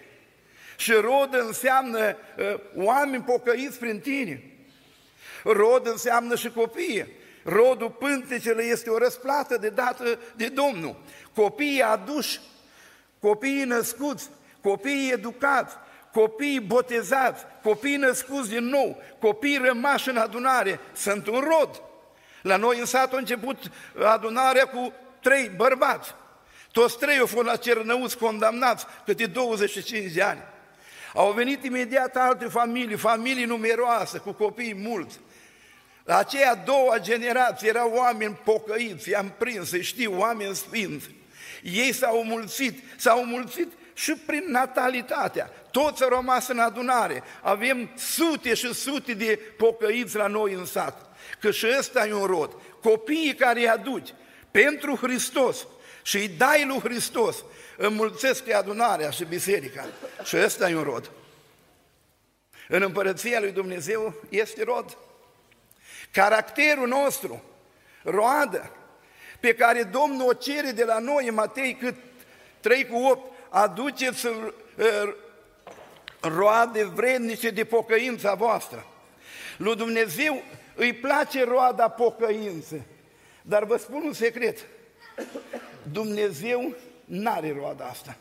și 0.77 0.93
rod 0.93 1.29
înseamnă 1.35 2.17
uh, 2.39 2.55
oameni 2.75 3.23
pocăiți 3.23 3.79
prin 3.79 4.01
tine. 4.01 4.43
Rod 5.45 5.87
înseamnă 5.87 6.37
și 6.37 6.51
copii. 6.51 7.07
Rodul 7.45 7.91
pântecele 7.91 8.63
este 8.63 8.91
o 8.91 8.99
răsplată 8.99 9.57
de 9.57 9.69
dată 9.69 10.19
de 10.37 10.49
Domnul. 10.49 10.97
Copiii 11.35 11.83
aduși, 11.83 12.41
copiii 13.21 13.65
născuți, 13.65 14.31
copiii 14.61 15.13
educați, 15.13 15.77
copiii 16.13 16.61
botezați, 16.61 17.45
copiii 17.63 17.97
născuți 17.97 18.49
din 18.49 18.65
nou, 18.65 19.03
copiii 19.19 19.61
rămași 19.65 20.09
în 20.09 20.17
adunare, 20.17 20.81
sunt 20.93 21.27
un 21.27 21.41
rod. 21.41 21.83
La 22.43 22.57
noi 22.57 22.79
în 22.79 22.85
sat 22.85 23.13
a 23.13 23.17
început 23.17 23.59
adunarea 24.05 24.65
cu 24.65 24.93
trei 25.21 25.51
bărbați. 25.57 26.15
Toți 26.75 26.99
trei 26.99 27.19
au 27.19 27.27
fost 27.27 27.47
la 27.47 27.57
cernăuți 27.57 28.19
condamnați 28.19 28.87
câte 29.05 29.27
25 29.27 30.13
de 30.13 30.23
ani. 30.23 30.43
Au 31.15 31.33
venit 31.33 31.65
imediat 31.65 32.17
alte 32.17 32.45
familii, 32.45 32.97
familii 32.97 33.45
numeroase, 33.45 34.19
cu 34.19 34.33
copii 34.33 34.75
mulți. 34.75 35.19
La 36.05 36.19
aceea 36.19 36.55
doua 36.55 36.99
generație 36.99 37.69
erau 37.69 37.93
oameni 37.95 38.39
pocăiți, 38.45 39.09
i-am 39.09 39.35
prins, 39.39 39.69
să 39.69 39.79
știu, 39.79 40.19
oameni 40.19 40.55
sfinți. 40.55 41.11
Ei 41.63 41.93
s-au 41.93 42.25
mulțit, 42.25 42.83
s-au 42.97 43.25
mulțit 43.25 43.73
și 43.93 44.13
prin 44.13 44.45
natalitatea. 44.47 45.51
Toți 45.71 46.03
au 46.03 46.09
rămas 46.09 46.49
în 46.49 46.59
adunare. 46.59 47.23
Avem 47.43 47.91
sute 47.97 48.55
și 48.55 48.75
sute 48.75 49.13
de 49.13 49.39
pocăiți 49.57 50.17
la 50.17 50.27
noi 50.27 50.53
în 50.53 50.65
sat. 50.65 51.17
Că 51.41 51.51
și 51.51 51.67
ăsta 51.79 52.07
e 52.07 52.13
un 52.13 52.27
rod. 52.27 52.57
Copiii 52.83 53.35
care 53.35 53.61
îi 53.61 53.69
aduci 53.69 54.15
pentru 54.51 54.97
Hristos 54.97 55.67
și 56.05 56.17
îi 56.17 56.29
dai 56.29 56.65
lui 56.65 56.81
Hristos, 56.81 57.45
înmulțesc 57.77 58.53
adunarea 58.53 59.11
și 59.11 59.25
biserica. 59.25 59.87
Și 60.25 60.37
ăsta 60.37 60.71
e 60.71 60.77
un 60.77 60.83
rod. 60.83 61.11
În 62.69 62.83
împărăția 62.83 63.41
lui 63.41 63.53
Dumnezeu 63.53 64.15
este 64.29 64.65
rod. 64.65 64.97
Caracterul 66.11 66.89
nostru, 66.89 67.43
roadă, 68.03 68.71
pe 69.41 69.55
care 69.55 69.83
Domnul 69.83 70.29
o 70.29 70.33
cere 70.33 70.71
de 70.71 70.85
la 70.85 70.99
noi 70.99 71.29
în 71.29 71.35
Matei 71.35 71.75
cât 71.75 71.95
3 72.61 72.87
cu 72.87 72.97
8, 72.97 73.33
aduceți 73.49 74.27
uh, 74.27 74.35
roade 76.21 76.85
vrednice 76.85 77.51
de 77.51 77.65
pocăința 77.65 78.35
voastră. 78.35 78.87
Lui 79.57 79.77
Dumnezeu 79.77 80.43
îi 80.75 80.93
place 80.93 81.45
roada 81.45 81.89
pocăință. 81.89 82.81
Dar 83.43 83.65
vă 83.65 83.77
spun 83.77 84.03
un 84.03 84.13
secret. 84.13 84.67
Dumnezeu 85.93 86.75
n-are 87.05 87.53
roada 87.53 87.85
asta. 87.85 88.17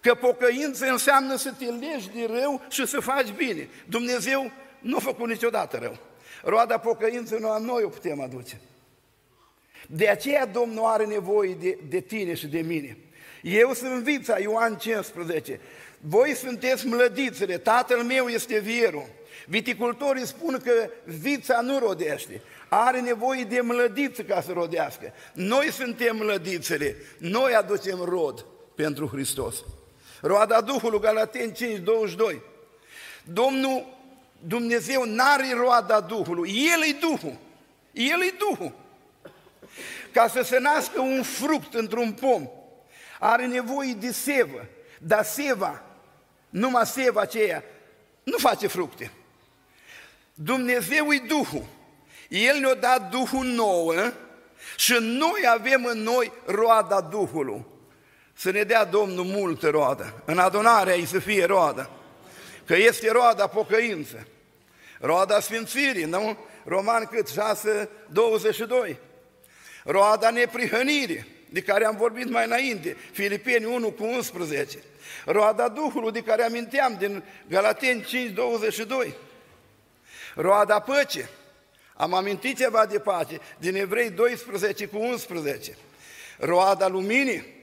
Că 0.00 0.14
pocăință 0.14 0.86
înseamnă 0.86 1.36
să 1.36 1.52
te 1.58 1.64
legi 1.64 2.10
de 2.14 2.26
rău 2.40 2.62
și 2.68 2.86
să 2.86 3.00
faci 3.00 3.30
bine. 3.30 3.68
Dumnezeu 3.88 4.50
nu 4.80 4.96
a 4.96 5.00
făcut 5.00 5.28
niciodată 5.28 5.76
rău. 5.76 5.98
Roada 6.42 6.78
pocăință 6.78 7.36
nu 7.36 7.50
a 7.50 7.58
noi 7.58 7.82
o 7.82 7.88
putem 7.88 8.20
aduce. 8.20 8.60
De 9.86 10.08
aceea 10.08 10.46
Domnul 10.46 10.84
are 10.84 11.04
nevoie 11.04 11.54
de, 11.54 11.78
de 11.88 12.00
tine 12.00 12.34
și 12.34 12.46
de 12.46 12.60
mine. 12.60 12.98
Eu 13.42 13.72
sunt 13.72 14.02
vița, 14.02 14.38
Ioan 14.38 14.76
15. 14.76 15.60
Voi 16.00 16.34
sunteți 16.34 16.86
mlădițele, 16.86 17.58
tatăl 17.58 18.02
meu 18.02 18.26
este 18.26 18.58
vierul. 18.58 19.06
Viticultorii 19.46 20.26
spun 20.26 20.60
că 20.64 20.90
vița 21.04 21.60
nu 21.60 21.78
rodește, 21.78 22.42
are 22.68 23.00
nevoie 23.00 23.44
de 23.44 23.60
mlădiță 23.60 24.22
ca 24.22 24.40
să 24.40 24.52
rodească. 24.52 25.12
Noi 25.32 25.72
suntem 25.72 26.16
mlădițele, 26.16 26.96
noi 27.18 27.54
aducem 27.54 27.98
rod 27.98 28.44
pentru 28.74 29.06
Hristos. 29.06 29.64
Roada 30.20 30.60
Duhului, 30.60 31.00
Galateni 31.00 31.52
5, 31.52 31.78
22. 31.78 32.42
Domnul 33.24 33.86
Dumnezeu 34.38 35.04
n-are 35.04 35.52
roada 35.54 36.00
Duhului, 36.00 36.66
El 36.74 36.82
e 36.82 36.96
Duhul. 37.00 37.36
El 37.92 38.22
e 38.22 38.34
Duhul. 38.38 38.72
Ca 40.12 40.28
să 40.28 40.42
se 40.42 40.58
nască 40.58 41.00
un 41.00 41.22
fruct 41.22 41.74
într-un 41.74 42.12
pom, 42.12 42.48
are 43.18 43.46
nevoie 43.46 43.92
de 43.92 44.12
sevă, 44.12 44.66
dar 44.98 45.24
seva, 45.24 45.82
numai 46.48 46.86
seva 46.86 47.20
aceea, 47.20 47.64
nu 48.22 48.38
face 48.38 48.66
fructe. 48.66 49.10
Dumnezeu 50.34 51.12
e 51.12 51.22
Duhul. 51.26 51.64
El 52.28 52.58
ne-a 52.58 52.74
dat 52.74 53.10
Duhul 53.10 53.44
nouă 53.44 53.94
și 54.76 54.96
noi 55.00 55.40
avem 55.54 55.84
în 55.84 55.98
noi 55.98 56.32
roada 56.44 57.00
Duhului. 57.00 57.64
Să 58.32 58.50
ne 58.50 58.62
dea 58.62 58.84
Domnul 58.84 59.24
multă 59.24 59.68
roadă. 59.68 60.22
În 60.24 60.38
adunarea 60.38 60.96
ei 60.96 61.06
să 61.06 61.18
fie 61.18 61.44
roadă. 61.44 61.90
Că 62.64 62.76
este 62.76 63.10
roada 63.10 63.46
pocăință. 63.46 64.26
Roada 65.00 65.40
sfințirii, 65.40 66.04
nu? 66.04 66.38
Roman 66.64 67.04
cât? 67.04 67.28
6, 67.28 67.88
22. 68.08 68.98
Roada 69.84 70.30
neprihănirii, 70.30 71.26
de 71.50 71.60
care 71.60 71.84
am 71.84 71.96
vorbit 71.96 72.30
mai 72.30 72.44
înainte, 72.44 72.96
Filipeni 73.12 73.64
1 73.64 73.90
cu 73.90 74.04
11. 74.04 74.78
Roada 75.24 75.68
Duhului, 75.68 76.12
de 76.12 76.20
care 76.20 76.42
aminteam 76.42 76.96
din 76.98 77.24
Galateni 77.48 78.04
5, 78.04 78.30
22. 78.30 79.14
Roada 80.34 80.80
păcii, 80.80 81.28
am 81.96 82.14
amintit 82.14 82.56
ceva 82.56 82.86
de 82.86 82.98
pace 82.98 83.40
din 83.58 83.76
Evrei 83.76 84.10
12 84.10 84.86
cu 84.86 84.98
11. 84.98 85.76
Roada 86.38 86.88
luminii 86.88 87.54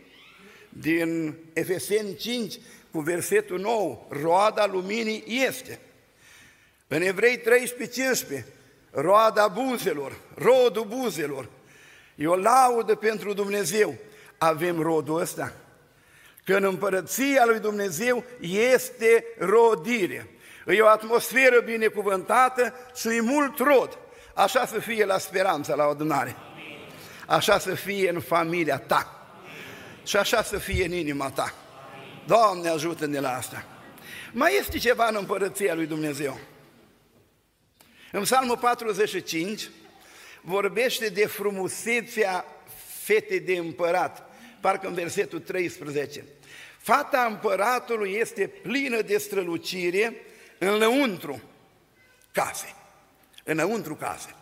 din 0.70 1.36
Efeseni 1.54 2.16
5 2.16 2.60
cu 2.92 3.00
versetul 3.00 3.60
9. 3.60 4.06
Roada 4.10 4.66
luminii 4.66 5.24
este. 5.48 5.80
În 6.88 7.02
Evrei 7.02 7.38
13, 7.38 8.02
15, 8.02 8.48
roada 8.92 9.48
buzelor, 9.48 10.16
rodul 10.36 10.86
buzelor. 10.86 11.50
E 12.16 12.28
o 12.28 12.36
laudă 12.36 12.96
pentru 12.96 13.34
Dumnezeu. 13.34 13.96
Avem 14.38 14.82
rodul 14.82 15.20
ăsta. 15.20 15.54
Că 16.44 16.56
în 16.56 16.64
împărăția 16.64 17.46
lui 17.46 17.60
Dumnezeu 17.60 18.24
este 18.80 19.26
rodire. 19.38 20.28
E 20.68 20.82
o 20.82 20.88
atmosferă 20.88 21.60
binecuvântată 21.60 22.74
și 22.96 23.08
e 23.08 23.22
mult 23.22 23.58
rod. 23.58 23.98
Așa 24.34 24.66
să 24.66 24.80
fie 24.80 25.06
la 25.06 25.18
speranța, 25.18 25.76
la 25.76 25.84
adunare. 25.84 26.36
Așa 27.28 27.60
să 27.60 27.76
fie 27.76 28.10
în 28.10 28.20
familia 28.20 28.78
ta. 28.78 29.28
Și 30.04 30.18
așa 30.18 30.44
să 30.44 30.58
fie 30.58 30.86
în 30.86 30.92
inima 30.92 31.32
ta. 31.32 31.54
Doamne, 32.26 32.70
ajută-ne 32.70 33.20
la 33.20 33.36
asta. 33.36 33.66
Mai 34.32 34.58
este 34.60 34.78
ceva 34.78 35.08
în 35.08 35.16
împărăția 35.16 35.74
lui 35.74 35.86
Dumnezeu. 35.86 36.40
În 38.12 38.22
Psalmul 38.22 38.58
45 38.58 39.70
vorbește 40.42 41.08
de 41.08 41.28
frumusețea 41.28 42.46
fetei 43.04 43.40
de 43.40 43.58
împărat, 43.58 44.30
parcă 44.60 44.88
în 44.88 44.94
versetul 44.94 45.40
13. 45.40 46.24
Fata 46.78 47.26
împăratului 47.30 48.14
este 48.14 48.48
plină 48.48 49.02
de 49.02 49.18
strălucire 49.18 50.14
înăuntru 50.58 51.42
case. 52.32 52.76
Înăuntru 53.44 53.96
case. 53.96 54.36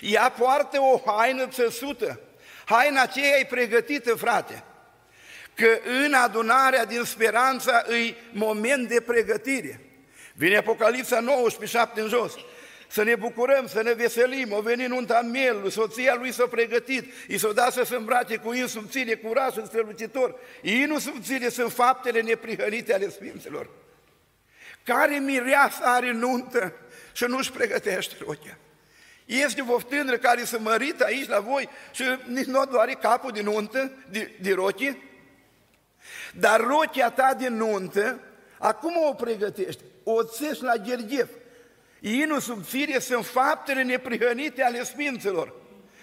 Ea 0.00 0.30
poartă 0.30 0.80
o 0.80 1.02
haină 1.06 1.46
țăsută. 1.46 2.20
Haina 2.64 3.02
aceea 3.02 3.38
e 3.38 3.44
pregătită, 3.44 4.14
frate 4.14 4.62
că 5.58 5.78
în 6.04 6.12
adunarea 6.14 6.84
din 6.84 7.04
speranța 7.04 7.82
îi 7.86 8.16
moment 8.32 8.88
de 8.88 9.00
pregătire. 9.00 9.80
Vine 10.34 10.56
Apocalipsa 10.56 11.20
19, 11.20 11.78
7 11.78 12.00
în 12.00 12.08
jos. 12.08 12.32
Să 12.88 13.02
ne 13.02 13.14
bucurăm, 13.14 13.66
să 13.66 13.82
ne 13.82 13.92
veselim, 13.92 14.52
o 14.52 14.60
veni 14.60 14.86
nunta 14.86 15.20
mielului, 15.20 15.70
soția 15.70 16.14
lui 16.14 16.32
s-a 16.32 16.46
pregătit, 16.46 17.12
i 17.28 17.38
s-a 17.38 17.52
dat 17.52 17.72
să 17.72 17.82
se 17.82 17.94
îmbrace 17.94 18.36
cu 18.36 18.52
in 18.52 18.66
subțire, 18.66 19.14
curaj 19.14 19.52
și 19.52 19.66
strălucitor. 19.66 20.34
Inul 20.62 20.98
subțire 20.98 21.48
sunt 21.48 21.72
faptele 21.72 22.20
neprihănite 22.20 22.94
ale 22.94 23.10
Sfinților. 23.10 23.70
Care 24.82 25.18
mireasă 25.18 25.80
are 25.82 26.12
nuntă 26.12 26.74
și 27.18 27.24
nu-și 27.24 27.52
pregătește 27.52 28.16
rochea? 28.26 28.58
Este 29.24 29.64
o 29.68 29.80
tânără 29.80 30.16
care 30.16 30.44
se 30.44 30.58
mărită 30.58 31.04
aici 31.04 31.28
la 31.28 31.40
voi 31.40 31.68
și 31.92 32.02
nici 32.26 32.44
nu 32.44 32.64
doare 32.64 32.92
capul 32.92 33.32
din 33.32 33.44
nuntă, 33.44 33.92
de, 34.10 34.30
de 34.40 34.54
rochie? 34.54 35.02
Dar 36.32 36.60
rochia 36.60 37.10
ta 37.10 37.34
de 37.38 37.48
nuntă, 37.48 38.20
acum 38.58 38.94
o 39.08 39.12
pregătești, 39.12 39.82
o 40.02 40.22
țești 40.22 40.62
la 40.62 40.76
Gherghef. 40.76 41.28
Inul 42.00 42.40
subțire 42.40 42.98
sunt 42.98 43.26
faptele 43.26 43.82
neprihănite 43.82 44.62
ale 44.62 44.84
Sfinților. 44.84 45.54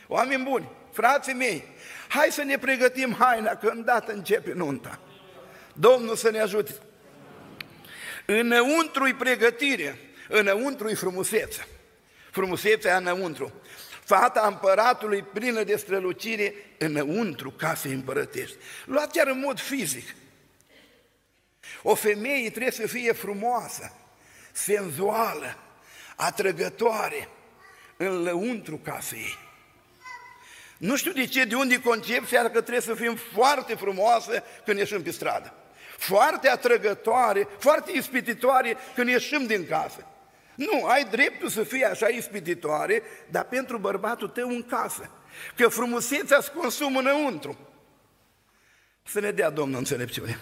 Oameni 0.08 0.43
buni, 0.43 0.71
frații 0.91 1.34
mei, 1.34 1.63
hai 2.08 2.28
să 2.32 2.43
ne 2.43 2.58
pregătim 2.58 3.15
haina, 3.19 3.56
că 3.56 3.67
îndată 3.67 4.12
începe 4.12 4.54
nunta. 4.54 4.99
Domnul 5.73 6.15
să 6.15 6.32
ne 6.32 6.39
ajute. 6.39 6.75
Înăuntru-i 8.25 9.13
pregătire, 9.13 9.99
înăuntru-i 10.27 10.95
frumusețe. 10.95 11.67
Frumusețea 12.31 12.97
înăuntru. 12.97 13.53
Fata 14.03 14.47
împăratului 14.47 15.21
plină 15.21 15.63
de 15.63 15.75
strălucire 15.75 16.53
înăuntru 16.77 17.51
casei 17.51 17.91
împărătești. 17.91 18.55
Luat 18.85 19.11
chiar 19.11 19.27
în 19.27 19.39
mod 19.39 19.59
fizic. 19.59 20.15
O 21.81 21.95
femeie 21.95 22.49
trebuie 22.49 22.71
să 22.71 22.88
fie 22.88 23.11
frumoasă, 23.11 23.91
senzuală, 24.51 25.57
atrăgătoare 26.15 27.29
în 27.97 28.23
lăuntru 28.23 28.77
casei 28.77 29.19
ei. 29.19 29.38
Nu 30.77 30.95
știu 30.95 31.11
de 31.11 31.25
ce, 31.25 31.43
de 31.43 31.55
unde 31.55 31.81
concepția 31.81 32.41
că 32.41 32.61
trebuie 32.61 32.81
să 32.81 32.93
fim 32.93 33.15
foarte 33.33 33.75
frumoase 33.75 34.43
când 34.65 34.77
ieșim 34.77 35.03
pe 35.03 35.11
stradă. 35.11 35.53
Foarte 35.97 36.49
atrăgătoare, 36.49 37.47
foarte 37.59 37.91
ispititoare 37.91 38.77
când 38.95 39.09
ieșim 39.09 39.45
din 39.45 39.67
casă. 39.67 40.07
Nu, 40.56 40.86
ai 40.86 41.06
dreptul 41.06 41.50
să 41.50 41.63
fii 41.63 41.84
așa 41.84 42.08
ispititoare, 42.08 43.02
dar 43.30 43.44
pentru 43.44 43.78
bărbatul 43.78 44.28
tău 44.28 44.50
în 44.50 44.63
casă. 44.63 45.10
Că 45.56 45.68
frumusețea 45.68 46.41
se 46.41 46.52
consumă 46.56 47.00
înăuntru. 47.00 47.58
Să 49.04 49.20
ne 49.20 49.32
dea 49.32 49.50
Domnul 49.50 49.78
înțelepciune. 49.78 50.39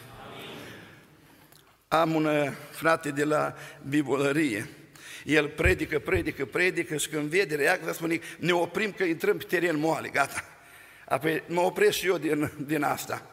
Am 1.88 2.16
un 2.16 2.26
uh, 2.26 2.52
frate 2.72 3.12
de 3.12 3.24
la 3.24 3.56
bibolărie. 3.90 4.70
El 5.26 5.48
predică, 5.48 6.00
predică, 6.00 6.46
predică 6.46 6.98
și 6.98 7.08
când 7.08 7.30
vede 7.30 7.56
reacția 7.56 7.94
spune, 7.94 8.20
ne 8.40 8.52
oprim 8.52 8.92
că 8.92 9.04
intrăm 9.04 9.38
pe 9.38 9.44
teren 9.44 9.80
moale, 9.80 10.10
gata. 10.10 10.44
Apoi 11.06 11.44
mă 11.48 11.62
opresc 11.62 11.98
și 11.98 12.08
eu 12.08 12.18
din, 12.18 12.52
din 12.66 12.84
asta. 12.84 13.26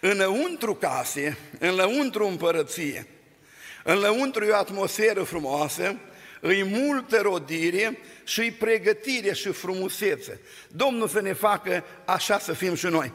Înăuntru 0.00 0.74
case, 0.74 1.38
înăuntru 1.58 2.26
împărăție, 2.26 3.06
înăuntru 3.84 4.44
e 4.44 4.50
o 4.50 4.56
atmosferă 4.56 5.22
frumoasă, 5.22 5.98
îi 6.40 6.64
multă 6.64 7.20
rodire 7.20 7.98
și 8.24 8.40
îi 8.40 8.50
pregătire 8.50 9.32
și 9.32 9.52
frumusețe. 9.52 10.40
Domnul 10.68 11.08
să 11.08 11.20
ne 11.20 11.32
facă 11.32 11.84
așa 12.04 12.38
să 12.38 12.52
fim 12.52 12.74
și 12.74 12.86
noi. 12.86 13.12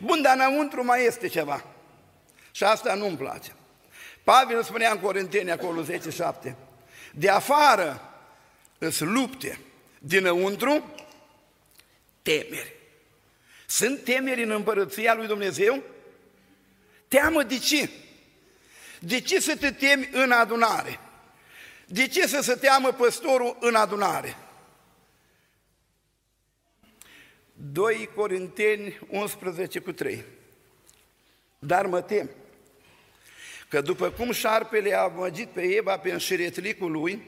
Bun, 0.00 0.22
dar 0.22 0.34
înăuntru 0.34 0.84
mai 0.84 1.04
este 1.04 1.28
ceva. 1.28 1.64
Și 2.50 2.64
asta 2.64 2.94
nu-mi 2.94 3.16
place. 3.16 3.52
Pavel 4.24 4.62
spunea 4.62 4.90
în 4.90 4.98
Corinteni, 4.98 5.50
acolo 5.50 5.84
10-7, 5.84 6.54
de 7.14 7.28
afară 7.28 8.00
îți 8.78 9.02
lupte, 9.02 9.58
dinăuntru 9.98 10.94
temeri. 12.22 12.74
Sunt 13.66 14.04
temeri 14.04 14.42
în 14.42 14.50
împărăția 14.50 15.14
lui 15.14 15.26
Dumnezeu? 15.26 15.82
Teamă 17.08 17.42
de 17.42 17.58
ce? 17.58 17.90
De 18.98 19.20
ce 19.20 19.40
să 19.40 19.56
te 19.56 19.70
temi 19.70 20.08
în 20.12 20.30
adunare? 20.30 21.00
De 21.92 22.06
ce 22.06 22.26
să 22.26 22.40
se 22.40 22.54
teamă 22.54 22.92
păstorul 22.92 23.56
în 23.60 23.74
adunare? 23.74 24.36
2 27.52 28.08
Corinteni 28.14 28.98
11 29.08 29.78
cu 29.78 29.92
3 29.92 30.24
Dar 31.58 31.86
mă 31.86 32.00
tem 32.00 32.30
că 33.68 33.80
după 33.80 34.10
cum 34.10 34.32
șarpele 34.32 34.94
a 34.94 35.00
amăgit 35.02 35.48
pe 35.48 35.62
Eva 35.62 35.98
pe 35.98 36.12
înșiretlicul 36.12 36.90
lui, 36.90 37.22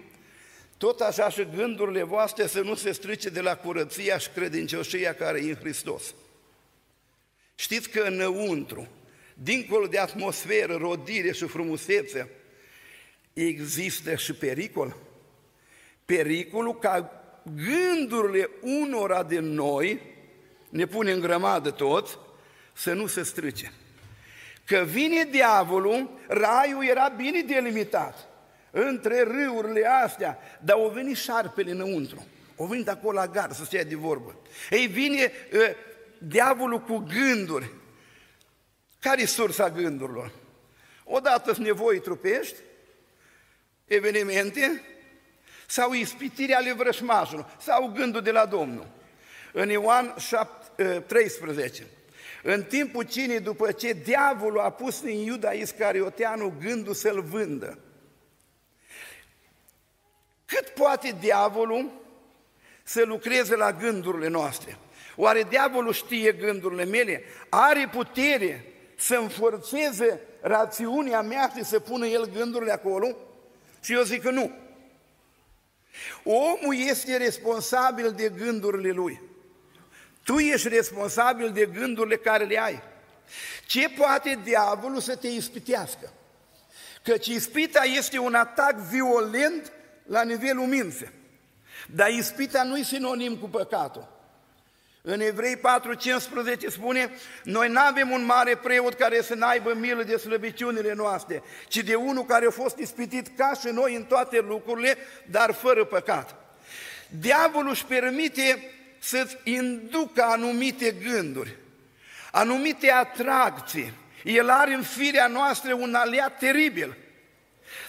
tot 0.76 1.00
așa 1.00 1.28
și 1.28 1.48
gândurile 1.56 2.02
voastre 2.02 2.46
să 2.46 2.60
nu 2.60 2.74
se 2.74 2.92
strice 2.92 3.28
de 3.28 3.40
la 3.40 3.56
curăția 3.56 4.18
și 4.18 4.28
credincioșia 4.28 5.14
care 5.14 5.38
e 5.38 5.48
în 5.48 5.56
Hristos. 5.56 6.14
Știți 7.54 7.88
că 7.88 8.00
înăuntru, 8.00 8.88
dincolo 9.34 9.86
de 9.86 9.98
atmosferă, 9.98 10.76
rodire 10.76 11.32
și 11.32 11.46
frumusețe, 11.46 12.30
există 13.34 14.14
și 14.14 14.32
pericol. 14.32 14.96
Pericolul 16.04 16.78
ca 16.78 17.22
gândurile 17.42 18.50
unora 18.60 19.22
de 19.22 19.38
noi, 19.38 20.00
ne 20.68 20.86
pune 20.86 21.12
în 21.12 21.20
grămadă 21.20 21.70
toți, 21.70 22.18
să 22.72 22.92
nu 22.92 23.06
se 23.06 23.22
strice. 23.22 23.72
Că 24.66 24.84
vine 24.86 25.24
diavolul, 25.30 26.10
raiul 26.28 26.84
era 26.84 27.08
bine 27.08 27.40
delimitat 27.40 28.28
între 28.70 29.22
râurile 29.22 29.86
astea, 30.04 30.38
dar 30.60 30.76
o 30.76 30.88
venit 30.88 31.16
șarpele 31.16 31.70
înăuntru. 31.70 32.26
O 32.56 32.66
venit 32.66 32.88
acolo 32.88 33.18
la 33.18 33.26
gar 33.26 33.52
să 33.52 33.64
stea 33.64 33.84
de 33.84 33.94
vorbă. 33.94 34.36
Ei 34.70 34.86
vine 34.86 35.32
uh, 35.52 35.60
diavolul 36.18 36.80
cu 36.80 36.96
gânduri. 36.96 37.70
Care 38.98 39.22
e 39.22 39.26
sursa 39.26 39.70
gândurilor? 39.70 40.32
Odată 41.04 41.52
sunt 41.52 41.66
nevoi 41.66 42.00
trupești, 42.00 42.56
evenimente 43.86 44.82
sau 45.66 45.92
ispitirea 45.92 46.56
ale 46.56 46.72
vrășmașului 46.72 47.46
sau 47.60 47.92
gândul 47.94 48.22
de 48.22 48.30
la 48.30 48.46
Domnul. 48.46 48.86
În 49.52 49.68
Ioan 49.68 50.14
7, 50.18 51.04
13, 51.06 51.82
ă, 51.82 52.52
în 52.52 52.62
timpul 52.62 53.02
cinei, 53.02 53.40
după 53.40 53.72
ce 53.72 53.92
diavolul 53.92 54.60
a 54.60 54.70
pus 54.70 55.02
în 55.02 55.08
Iuda 55.08 55.50
Iscarioteanu 55.50 56.54
gândul 56.60 56.94
să-l 56.94 57.22
vândă, 57.22 57.78
cât 60.46 60.68
poate 60.68 61.16
diavolul 61.20 61.90
să 62.82 63.02
lucreze 63.04 63.56
la 63.56 63.72
gândurile 63.72 64.28
noastre? 64.28 64.78
Oare 65.16 65.42
diavolul 65.42 65.92
știe 65.92 66.32
gândurile 66.32 66.84
mele? 66.84 67.22
Are 67.48 67.88
putere 67.92 68.64
să 68.96 69.16
înforțeze 69.16 70.20
rațiunea 70.40 71.20
mea 71.20 71.52
și 71.56 71.64
să 71.64 71.80
pună 71.80 72.06
el 72.06 72.30
gândurile 72.30 72.72
acolo? 72.72 73.16
Și 73.84 73.92
eu 73.92 74.02
zic 74.02 74.22
că 74.22 74.30
nu. 74.30 74.52
Omul 76.22 76.76
este 76.76 77.16
responsabil 77.16 78.12
de 78.12 78.28
gândurile 78.28 78.90
lui. 78.90 79.20
Tu 80.24 80.38
ești 80.38 80.68
responsabil 80.68 81.52
de 81.52 81.66
gândurile 81.66 82.16
care 82.16 82.44
le 82.44 82.60
ai. 82.60 82.82
Ce 83.66 83.88
poate 83.88 84.40
diavolul 84.44 85.00
să 85.00 85.16
te 85.16 85.28
ispitească? 85.28 86.12
Căci 87.02 87.26
ispita 87.26 87.82
este 87.82 88.18
un 88.18 88.34
atac 88.34 88.74
violent 88.74 89.72
la 90.06 90.22
nivelul 90.22 90.66
minții. 90.66 91.10
Dar 91.86 92.08
ispita 92.08 92.62
nu 92.62 92.76
e 92.76 92.82
sinonim 92.82 93.36
cu 93.36 93.48
păcatul. 93.48 94.13
În 95.06 95.20
Evrei 95.20 95.56
4:15 95.56 96.68
spune, 96.68 97.10
noi 97.42 97.68
nu 97.68 97.80
avem 97.80 98.10
un 98.10 98.24
mare 98.24 98.56
preot 98.56 98.94
care 98.94 99.22
să 99.22 99.34
n-aibă 99.34 99.74
milă 99.74 100.02
de 100.02 100.16
slăbiciunile 100.16 100.92
noastre, 100.92 101.42
ci 101.68 101.76
de 101.76 101.94
unul 101.94 102.24
care 102.24 102.46
a 102.46 102.50
fost 102.50 102.78
ispitit 102.78 103.36
ca 103.36 103.52
și 103.60 103.66
noi 103.72 103.94
în 103.94 104.04
toate 104.04 104.40
lucrurile, 104.40 104.96
dar 105.30 105.52
fără 105.52 105.84
păcat. 105.84 106.34
Diavolul 107.08 107.70
își 107.70 107.84
permite 107.84 108.70
să-ți 108.98 109.38
inducă 109.42 110.22
anumite 110.22 110.90
gânduri, 110.90 111.56
anumite 112.30 112.90
atracții. 112.90 113.92
El 114.22 114.50
are 114.50 114.74
în 114.74 114.82
firea 114.82 115.26
noastră 115.26 115.74
un 115.74 115.94
aliat 115.94 116.38
teribil, 116.38 116.96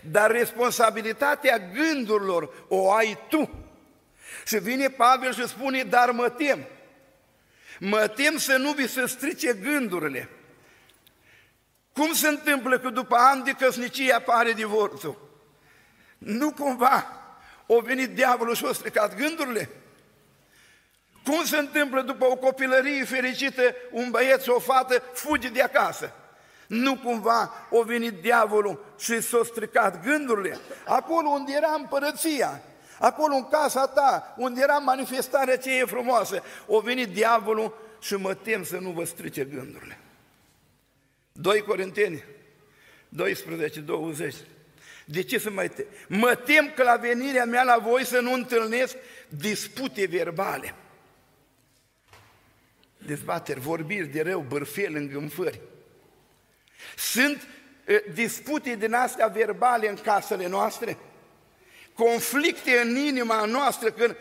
dar 0.02 0.32
responsabilitatea 0.32 1.62
gândurilor 1.74 2.54
o 2.68 2.92
ai 2.92 3.18
tu. 3.30 3.50
Și 4.46 4.58
vine 4.58 4.88
Pavel 4.90 5.34
și 5.34 5.48
spune, 5.48 5.84
dar 5.84 6.12
mă 6.12 6.30
tem. 6.30 6.68
Mă 7.80 8.08
tem 8.08 8.38
să 8.38 8.58
nu 8.58 8.72
vi 8.72 8.88
se 8.88 9.06
strice 9.06 9.54
gândurile. 9.54 10.30
Cum 11.94 12.14
se 12.14 12.28
întâmplă 12.28 12.80
că 12.80 12.90
după 12.90 13.16
ani 13.16 13.44
de 13.44 13.52
căsnicie 13.52 14.14
apare 14.14 14.54
divorțul? 14.54 15.26
Nu 16.18 16.52
cumva 16.52 17.08
o 17.66 17.80
venit 17.80 18.10
diavolul 18.10 18.56
și 18.56 18.66
a 18.66 18.72
stricat 18.74 19.16
gândurile? 19.16 19.70
Cum 21.24 21.44
se 21.44 21.58
întâmplă 21.58 22.02
după 22.02 22.26
o 22.26 22.36
copilărie 22.36 23.04
fericită, 23.04 23.76
un 23.92 24.10
băieț 24.12 24.44
și 24.44 24.50
o 24.50 24.60
fată 24.60 25.04
fuge 25.14 25.50
de 25.50 25.62
acasă? 25.62 26.14
Nu 26.68 26.98
cumva 26.98 27.68
o 27.70 27.84
venit 27.84 28.22
diavolul 28.22 28.96
și 29.00 29.22
s-a 29.22 29.40
stricat 29.44 30.04
gândurile? 30.04 30.58
Acolo 30.86 31.30
unde 31.30 31.54
era 31.56 31.74
împărăția, 31.78 32.62
acolo 33.00 33.36
în 33.36 33.48
casa 33.48 33.88
ta, 33.88 34.36
unde 34.38 34.62
era 34.62 34.78
manifestarea 34.78 35.58
ce 35.58 35.80
e 35.80 35.86
frumoasă, 35.86 36.44
o 36.68 36.80
venit 36.80 37.08
diavolul 37.10 37.78
și 38.02 38.16
mă 38.16 38.34
tem 38.34 38.64
să 38.64 38.78
nu 38.78 38.90
vă 38.90 39.04
strice 39.04 39.44
gândurile. 39.44 40.00
2 41.32 41.62
Corinteni 41.62 42.24
12, 43.10 43.80
20. 43.80 44.36
De 45.06 45.24
ce 45.24 45.38
să 45.38 45.50
mai 45.50 45.70
tem? 45.70 45.86
Mă 46.08 46.36
tem 46.36 46.72
că 46.76 46.84
la 46.84 46.96
venirea 46.96 47.46
mea 47.46 47.64
la 47.64 47.78
voi 47.78 48.06
să 48.06 48.20
nu 48.20 48.34
întâlnesc 48.34 48.96
dispute 49.30 50.06
verbale. 50.06 50.74
Dezbateri, 52.98 53.60
vorbiri 53.60 54.08
de 54.08 54.22
rău, 54.22 54.40
bărfel, 54.40 54.96
îngânfări. 54.96 55.60
Sunt 56.98 57.48
dispute 58.14 58.76
din 58.76 58.94
astea 58.94 59.28
verbale 59.28 59.90
în 59.90 59.96
casele 59.96 60.48
noastre? 60.48 60.98
Conflicte 61.96 62.80
în 62.80 62.96
inima 62.96 63.46
noastră 63.46 63.92
când 63.92 64.16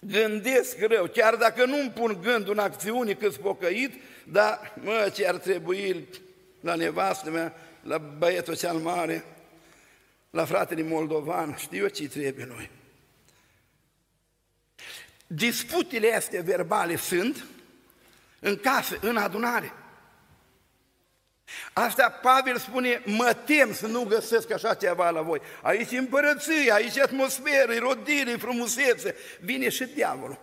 gândesc 0.00 0.78
rău, 0.78 1.06
chiar 1.06 1.36
dacă 1.36 1.64
nu 1.64 1.76
îmi 1.76 1.90
pun 1.90 2.18
gândul 2.22 2.52
în 2.52 2.58
acțiune 2.58 3.12
cât 3.12 3.36
pocăit, 3.36 3.94
dar 4.24 4.74
mă, 4.82 5.12
ce 5.14 5.28
ar 5.28 5.36
trebui 5.36 6.08
la 6.60 6.74
nevastă 6.74 7.30
mea, 7.30 7.54
la 7.82 7.98
băietul 7.98 8.56
cel 8.56 8.76
mare, 8.76 9.24
la 10.30 10.44
fratele 10.44 10.82
moldovan, 10.82 11.56
știu 11.58 11.82
eu 11.82 11.88
ce 11.88 12.08
trebuie 12.08 12.44
noi. 12.44 12.70
Disputele 15.26 16.14
astea 16.14 16.42
verbale 16.42 16.96
sunt 16.96 17.44
în 18.40 18.56
casă, 18.56 18.98
în 19.00 19.16
adunare. 19.16 19.72
Asta 21.72 22.18
Pavel 22.22 22.58
spune, 22.58 23.02
mă 23.04 23.36
tem 23.44 23.72
să 23.72 23.86
nu 23.86 24.04
găsesc 24.04 24.52
așa 24.52 24.74
ceva 24.74 25.10
la 25.10 25.20
voi. 25.20 25.40
Aici 25.62 25.90
împărăție, 25.90 26.72
aici 26.72 26.98
atmosferă, 26.98 27.72
rodire, 27.78 28.36
frumusețe. 28.38 29.14
Vine 29.40 29.68
și 29.68 29.84
diavolul. 29.84 30.40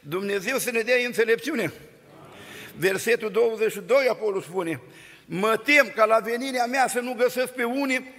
Dumnezeu 0.00 0.58
să 0.58 0.70
ne 0.70 0.80
dea 0.80 0.96
înțelepciune. 1.06 1.72
Versetul 2.76 3.30
22 3.30 4.08
acolo 4.10 4.40
spune, 4.40 4.80
mă 5.24 5.56
tem 5.56 5.92
ca 5.94 6.04
la 6.04 6.18
venirea 6.18 6.66
mea 6.66 6.88
să 6.88 7.00
nu 7.00 7.14
găsesc 7.14 7.52
pe 7.52 7.64
unii 7.64 8.12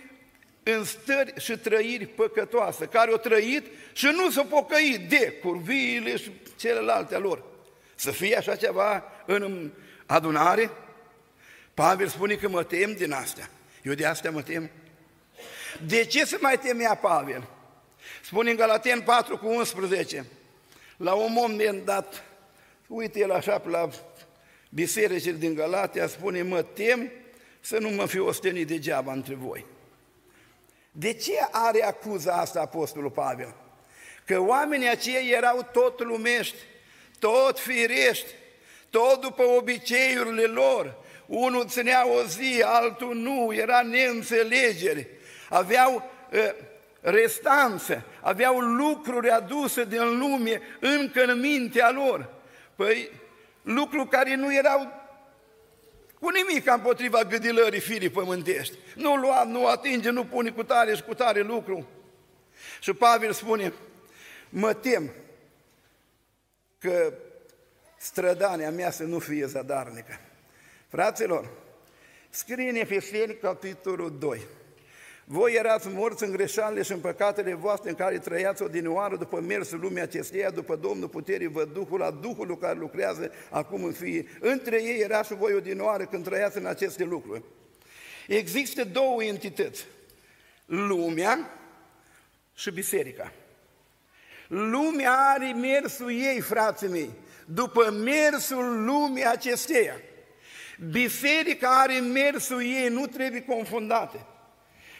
în 0.64 0.84
stări 0.84 1.34
și 1.38 1.58
trăiri 1.58 2.06
păcătoase, 2.06 2.86
care 2.86 3.12
au 3.12 3.18
trăit 3.18 3.66
și 3.94 4.06
nu 4.06 4.30
s-au 4.30 4.46
pocăit 4.46 5.10
de 5.10 5.32
curviile 5.44 6.18
și 6.18 6.32
celelalte 6.60 7.18
lor. 7.18 7.44
Să 7.96 8.12
fie 8.12 8.38
așa 8.38 8.56
ceva 8.56 9.04
în 9.26 9.72
adunare? 10.06 10.72
Pavel 11.76 12.08
spune 12.08 12.36
că 12.36 12.50
mă 12.50 12.64
tem 12.64 12.94
din 12.94 13.12
astea. 13.12 13.50
Eu 13.84 13.94
de 13.94 14.06
astea 14.06 14.32
mă 14.32 14.42
tem. 14.42 14.70
De 15.86 16.06
ce 16.06 16.26
să 16.26 16.38
mai 16.42 16.60
temea 16.60 16.96
Pavel? 16.96 17.48
Spune 18.24 18.50
în 18.50 18.56
Galaten 18.56 19.02
4 19.02 19.38
cu 19.38 19.48
11, 19.48 20.26
la 20.98 21.14
un 21.14 21.34
moment 21.34 21.86
dat, 21.86 22.24
uite 22.88 23.20
el 23.20 23.32
așa 23.32 23.62
la 23.66 23.90
bisericile 24.70 25.38
din 25.38 25.54
Galatia, 25.54 26.08
spune, 26.08 26.42
mă 26.42 26.62
tem 26.62 27.12
să 27.60 27.78
nu 27.78 27.90
mă 27.90 28.06
fiu 28.06 28.26
ostenit 28.28 28.68
degeaba 28.68 29.12
între 29.12 29.34
voi. 29.34 29.66
De 30.92 31.14
ce 31.14 31.34
are 31.52 31.84
acuza 31.84 32.34
asta 32.34 32.62
Apostolul 32.62 33.12
Pavel? 33.12 33.56
Că 34.26 34.40
oamenii 34.40 34.90
aceia 34.90 35.20
erau 35.20 35.70
tot 35.72 36.04
lumești, 36.04 36.58
tot 37.20 37.60
firești, 37.60 38.30
tot 38.90 39.22
după 39.22 39.44
obiceiurile 39.44 40.46
lor, 40.46 41.04
unul 41.28 41.68
ținea 41.68 42.08
o 42.08 42.24
zi, 42.24 42.62
altul 42.66 43.16
nu, 43.16 43.54
era 43.54 43.82
neînțelegere. 43.82 45.08
Aveau 45.50 46.12
uh, 46.32 46.54
restanțe, 47.02 48.04
aveau 48.22 48.60
lucruri 48.60 49.30
aduse 49.30 49.84
din 49.84 50.18
lume 50.18 50.62
încă 50.80 51.24
în 51.24 51.40
mintea 51.40 51.92
lor. 51.92 52.30
Păi, 52.76 53.10
lucruri 53.62 54.10
care 54.10 54.36
nu 54.36 54.56
erau 54.56 55.04
cu 56.20 56.30
nimic 56.30 56.72
împotriva 56.72 57.24
gâdilării 57.24 57.80
firii 57.80 58.10
pământești. 58.10 58.78
Nu 58.96 59.16
lua, 59.16 59.44
nu 59.44 59.68
atinge, 59.68 60.10
nu 60.10 60.26
pune 60.26 60.50
cu 60.50 60.64
tare 60.64 60.96
și 60.96 61.04
cu 61.04 61.14
tare 61.14 61.42
lucru. 61.42 61.88
Și 62.80 62.94
Pavel 62.94 63.32
spune, 63.32 63.74
mă 64.50 64.74
tem 64.74 65.12
că 66.80 67.14
strădania 67.98 68.72
mea 68.72 68.92
să 68.92 69.04
nu 69.04 69.20
fie 69.20 69.46
zadarnică. 69.46 70.20
Fraților, 70.88 71.50
scrie 72.30 72.70
în 72.70 72.76
Efeseni, 72.76 73.38
capitolul 73.42 74.18
2. 74.20 74.42
Voi 75.28 75.54
erați 75.54 75.88
morți 75.88 76.24
în 76.24 76.32
greșalele 76.32 76.82
și 76.82 76.92
în 76.92 77.00
păcatele 77.00 77.54
voastre 77.54 77.90
în 77.90 77.96
care 77.96 78.18
trăiați 78.18 78.62
odinioară 78.62 79.16
după 79.16 79.40
mersul 79.40 79.80
lumii 79.80 80.02
acesteia, 80.02 80.50
după 80.50 80.76
Domnul 80.76 81.08
puterii 81.08 81.48
vă 81.48 81.66
Duhul, 81.66 82.00
la 82.00 82.12
Duhul 82.12 82.58
care 82.58 82.78
lucrează 82.80 83.32
acum 83.50 83.84
în 83.84 83.92
fie. 83.92 84.26
Între 84.40 84.84
ei 84.84 85.00
era 85.00 85.24
și 85.24 85.34
voi 85.34 85.54
odinioară 85.54 86.06
când 86.06 86.24
trăiați 86.24 86.58
în 86.58 86.66
aceste 86.66 87.04
lucruri. 87.04 87.44
Există 88.28 88.84
două 88.84 89.24
entități, 89.24 89.86
lumea 90.66 91.50
și 92.56 92.72
biserica. 92.72 93.32
Lumea 94.48 95.12
are 95.12 95.54
mersul 95.54 96.12
ei, 96.12 96.40
frații 96.40 96.88
mei, 96.88 97.10
după 97.46 97.92
mersul 97.92 98.84
lumii 98.86 99.26
acesteia. 99.26 99.96
Biserica 100.92 101.82
are 101.82 102.00
mersul 102.00 102.62
ei, 102.62 102.88
nu 102.88 103.06
trebuie 103.06 103.44
confundate. 103.44 104.26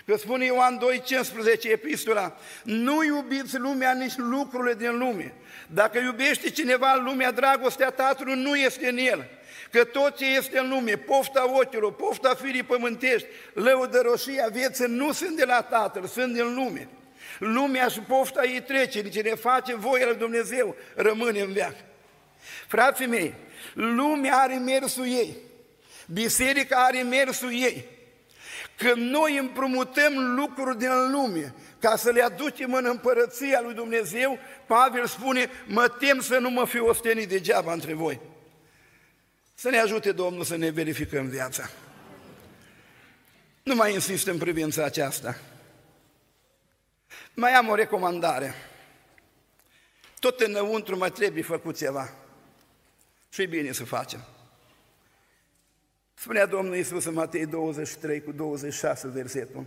Că 0.06 0.16
spune 0.18 0.46
Ioan 0.46 0.78
2, 0.78 1.02
15, 1.06 1.70
epistola, 1.70 2.38
nu 2.64 3.04
iubiți 3.04 3.58
lumea, 3.58 3.94
nici 3.94 4.16
lucrurile 4.16 4.74
din 4.74 4.98
lume. 4.98 5.34
Dacă 5.68 6.00
iubește 6.00 6.50
cineva 6.50 7.02
lumea, 7.04 7.32
dragostea 7.32 7.90
Tatălui 7.90 8.42
nu 8.42 8.56
este 8.56 8.88
în 8.88 8.98
el. 8.98 9.30
Că 9.72 9.84
tot 9.84 10.18
ce 10.18 10.26
este 10.26 10.60
în 10.60 10.70
lume, 10.70 10.96
pofta 10.96 11.52
ochilor, 11.54 11.94
pofta 11.94 12.34
firii 12.34 12.64
pământești, 12.64 13.28
lăudăroșia 13.54 14.48
vieții, 14.52 14.86
nu 14.88 15.12
sunt 15.12 15.36
de 15.36 15.46
la 15.46 15.62
Tatăl, 15.62 16.06
sunt 16.06 16.34
din 16.34 16.54
lume. 16.54 16.88
Lumea 17.40 17.88
și 17.88 18.00
pofta 18.00 18.44
ei 18.44 18.62
trece, 18.62 19.10
cine 19.10 19.36
face 19.36 19.76
voia 19.76 20.06
lui 20.06 20.16
Dumnezeu 20.16 20.76
rămâne 20.96 21.40
în 21.40 21.54
veac. 21.54 21.76
Frații 22.68 23.06
mei, 23.06 23.34
lumea 23.74 24.36
are 24.38 24.54
mersul 24.54 25.06
ei. 25.06 25.36
Biserica 26.06 26.86
are 26.86 27.02
mersul 27.02 27.52
ei. 27.52 27.86
Când 28.78 29.10
noi 29.10 29.38
împrumutăm 29.38 30.36
lucruri 30.36 30.78
din 30.78 31.12
lume 31.12 31.54
ca 31.80 31.96
să 31.96 32.10
le 32.10 32.22
aducem 32.22 32.74
în 32.74 32.86
împărăția 32.86 33.62
lui 33.62 33.74
Dumnezeu, 33.74 34.40
Pavel 34.68 35.08
spune, 35.08 35.50
mă 35.66 35.88
tem 35.88 36.20
să 36.20 36.38
nu 36.38 36.50
mă 36.50 36.66
fiu 36.66 36.88
ostenit 36.88 37.30
degeaba 37.30 37.74
între 37.74 37.94
voi. 37.94 38.20
Să 39.54 39.70
ne 39.70 39.78
ajute 39.78 40.12
Domnul 40.12 40.44
să 40.44 40.56
ne 40.56 40.70
verificăm 40.70 41.28
viața. 41.28 41.70
Nu 43.64 43.76
mai 43.76 43.94
insist 43.94 44.28
în 44.28 44.38
privința 44.38 44.84
aceasta. 44.84 45.38
Mai 47.34 47.52
am 47.52 47.70
o 47.70 47.76
recomandare. 47.76 48.54
Tot 50.20 50.40
înăuntru 50.40 50.98
mai 50.98 51.12
trebuie 51.12 51.44
făcut 51.44 51.78
ceva. 51.78 52.14
Și 53.30 53.42
e 53.42 53.46
bine 53.46 53.72
să 53.72 53.84
facem. 53.84 54.35
Spunea 56.18 56.46
Domnul 56.46 56.76
Iisus 56.76 57.06
în 57.06 57.14
Matei 57.14 57.46
23 57.46 58.22
cu 58.22 58.32
26 58.32 59.08
versetul. 59.08 59.66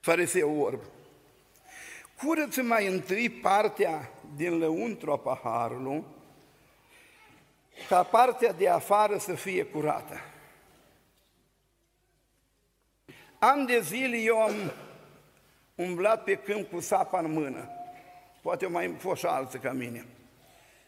Fariseu 0.00 0.60
orb. 0.60 0.80
curăță 2.22 2.62
mai 2.62 2.86
întâi 2.86 3.30
partea 3.30 4.10
din 4.36 4.58
lăuntru 4.58 5.12
a 5.12 5.18
paharului, 5.18 6.04
ca 7.88 8.02
partea 8.02 8.52
de 8.52 8.68
afară 8.68 9.18
să 9.18 9.34
fie 9.34 9.64
curată. 9.64 10.20
An 13.38 13.66
de 13.66 13.80
zile 13.80 14.16
eu 14.16 14.40
am 14.40 14.72
umblat 15.74 16.24
pe 16.24 16.34
câmp 16.34 16.70
cu 16.70 16.80
sapa 16.80 17.18
în 17.18 17.32
mână. 17.32 17.68
Poate 18.42 18.66
mai 18.66 18.94
fost 18.98 19.20
și 19.20 19.26
alții 19.26 19.58
ca 19.58 19.72
mine. 19.72 20.06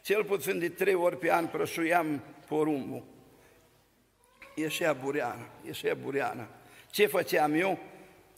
Cel 0.03 0.25
puțin 0.25 0.59
de 0.59 0.69
trei 0.69 0.95
ori 0.95 1.19
pe 1.19 1.33
an 1.33 1.47
prășuiam 1.47 2.23
porumbul. 2.49 3.03
Ieșea 4.55 4.93
bureană, 4.93 5.47
ieșea 5.67 5.95
bureană. 5.95 6.49
Ce 6.91 7.07
făceam 7.07 7.55
eu? 7.55 7.79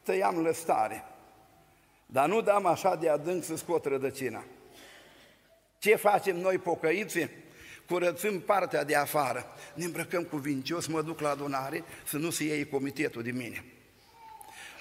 Tăiam 0.02 0.42
lăstare. 0.42 1.04
Dar 2.06 2.28
nu 2.28 2.40
dam 2.40 2.66
așa 2.66 2.96
de 2.96 3.08
adânc 3.08 3.44
să 3.44 3.56
scot 3.56 3.84
rădăcina. 3.84 4.44
Ce 5.78 5.96
facem 5.96 6.36
noi 6.36 6.58
pocăiții? 6.58 7.30
Curățăm 7.86 8.40
partea 8.40 8.84
de 8.84 8.96
afară, 8.96 9.46
ne 9.74 9.84
îmbrăcăm 9.84 10.22
cuvincios, 10.22 10.86
mă 10.86 11.02
duc 11.02 11.20
la 11.20 11.30
adunare 11.30 11.84
să 12.04 12.16
nu 12.16 12.30
se 12.30 12.44
iei 12.44 12.68
comitetul 12.68 13.22
de 13.22 13.30
mine. 13.30 13.64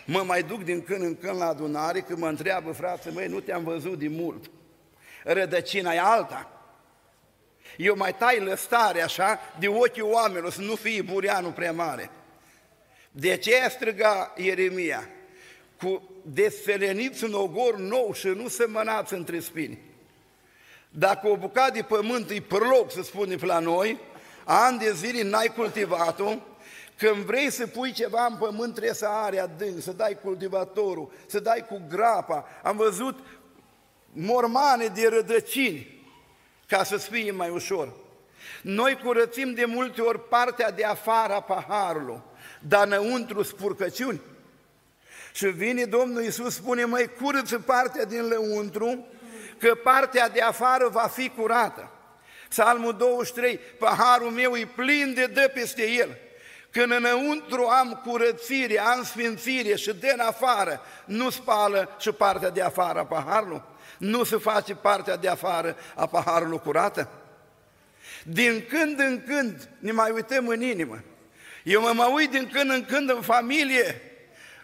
Mă 0.05 0.23
mai 0.23 0.43
duc 0.43 0.63
din 0.63 0.83
când 0.83 1.01
în 1.01 1.15
când 1.15 1.37
la 1.37 1.47
adunare 1.47 1.99
că 1.99 2.15
mă 2.15 2.27
întreabă 2.27 2.71
frate, 2.71 3.09
măi, 3.09 3.27
nu 3.27 3.39
te-am 3.39 3.63
văzut 3.63 3.99
de 3.99 4.07
mult. 4.07 4.49
Rădăcina 5.23 5.93
e 5.93 5.99
alta. 5.99 6.60
Eu 7.77 7.95
mai 7.95 8.15
tai 8.15 8.39
lăstare 8.39 9.01
așa 9.01 9.39
de 9.59 9.67
ochii 9.67 10.01
oamenilor 10.01 10.51
să 10.51 10.61
nu 10.61 10.75
fie 10.75 11.01
bureanul 11.01 11.51
prea 11.51 11.71
mare. 11.71 12.09
De 13.11 13.37
ce 13.37 13.67
striga 13.69 14.33
Ieremia? 14.37 15.09
Cu 15.77 16.09
desfeleniți 16.25 17.23
un 17.23 17.33
ogor 17.33 17.77
nou 17.77 18.13
și 18.13 18.27
nu 18.27 18.47
semănați 18.47 19.13
între 19.13 19.39
spini. 19.39 19.79
Dacă 20.89 21.27
o 21.27 21.37
bucată 21.37 21.71
de 21.71 21.81
pământ 21.81 22.29
e 22.29 22.41
prloc, 22.41 22.91
să 22.91 23.01
spunem 23.01 23.39
la 23.41 23.59
noi, 23.59 23.99
ani 24.45 24.79
de 24.79 24.93
zile 24.93 25.23
n-ai 25.23 25.47
cultivat-o, 25.55 26.33
când 26.97 27.15
vrei 27.15 27.51
să 27.51 27.67
pui 27.67 27.91
ceva 27.91 28.25
în 28.25 28.37
pământ, 28.37 28.71
trebuie 28.71 28.93
să 28.93 29.07
are 29.07 29.39
adânc, 29.39 29.81
să 29.81 29.91
dai 29.91 30.17
cultivatorul, 30.23 31.11
să 31.25 31.39
dai 31.39 31.65
cu 31.69 31.81
grapa. 31.89 32.45
Am 32.63 32.77
văzut 32.77 33.19
mormane 34.13 34.85
de 34.85 35.07
rădăcini 35.07 36.00
ca 36.71 36.83
să 36.83 36.97
fie 36.97 37.31
mai 37.31 37.49
ușor. 37.49 37.93
Noi 38.61 38.99
curățim 39.03 39.53
de 39.53 39.65
multe 39.65 40.01
ori 40.01 40.27
partea 40.29 40.71
de 40.71 40.83
afară 40.83 41.33
a 41.33 41.41
paharului, 41.41 42.21
dar 42.59 42.87
înăuntru 42.87 43.43
spurcăciuni. 43.43 44.21
Și 45.33 45.45
vine 45.45 45.85
Domnul 45.85 46.23
Iisus, 46.23 46.53
spune, 46.53 46.85
mai 46.85 47.09
curăță 47.21 47.59
partea 47.59 48.05
din 48.05 48.27
lăuntru, 48.27 49.05
că 49.57 49.75
partea 49.75 50.29
de 50.29 50.41
afară 50.41 50.87
va 50.87 51.07
fi 51.07 51.29
curată. 51.29 51.91
Psalmul 52.49 52.93
23, 52.97 53.59
paharul 53.79 54.29
meu 54.29 54.55
e 54.55 54.71
plin 54.75 55.13
de 55.13 55.25
dă 55.25 55.51
peste 55.53 55.89
el. 55.89 56.17
Când 56.71 56.91
înăuntru 56.91 57.65
am 57.65 58.01
curățire, 58.05 58.79
am 58.79 59.03
sfințire 59.03 59.75
și 59.75 59.93
de 59.93 60.11
în 60.13 60.19
afară 60.19 60.81
nu 61.05 61.29
spală 61.29 61.95
și 61.99 62.11
partea 62.11 62.49
de 62.49 62.61
afară 62.61 62.99
a 62.99 63.05
paharului? 63.05 63.61
Nu 64.01 64.23
se 64.23 64.37
face 64.37 64.75
partea 64.75 65.15
de 65.15 65.27
afară 65.27 65.75
a 65.95 66.05
paharului 66.05 66.59
curată? 66.59 67.09
Din 68.23 68.65
când 68.69 68.99
în 68.99 69.23
când 69.27 69.69
ne 69.79 69.91
mai 69.91 70.11
uităm 70.11 70.47
în 70.47 70.61
inimă. 70.61 71.03
Eu 71.63 71.81
mă 71.81 71.91
mai 71.95 72.11
uit 72.13 72.31
din 72.31 72.49
când 72.53 72.69
în 72.69 72.85
când 72.85 73.09
în 73.09 73.21
familie, 73.21 74.01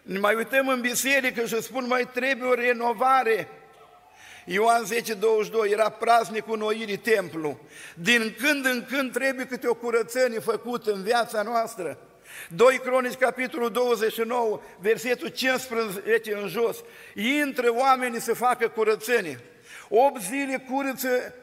ne 0.02 0.20
mai 0.20 0.36
uităm 0.36 0.68
în 0.68 0.82
biserică 0.82 1.46
și 1.46 1.62
spun 1.62 1.88
mai 1.88 2.10
trebuie 2.14 2.50
o 2.50 2.54
renovare. 2.54 3.48
Ioan 4.46 4.86
10, 4.86 5.14
22, 5.14 5.70
era 5.70 5.90
praznicul 5.90 6.58
noirii 6.58 6.98
templu. 6.98 7.60
Din 7.96 8.36
când 8.40 8.66
în 8.66 8.86
când 8.90 9.12
trebuie 9.12 9.46
câte 9.46 9.68
o 9.68 9.74
curățenie 9.74 10.40
făcută 10.40 10.92
în 10.92 11.04
viața 11.04 11.42
noastră. 11.42 11.98
2 12.50 12.80
Cronici, 12.80 13.16
capitolul 13.16 13.72
29, 13.72 14.62
versetul 14.80 15.28
15 15.28 16.34
în 16.34 16.48
jos. 16.48 16.78
Intră 17.16 17.74
oamenii 17.74 18.22
să 18.22 18.34
facă 18.34 18.68
curățenie. 18.68 19.40
8 19.90 20.22
zile 20.22 20.66
curăță 20.70 21.34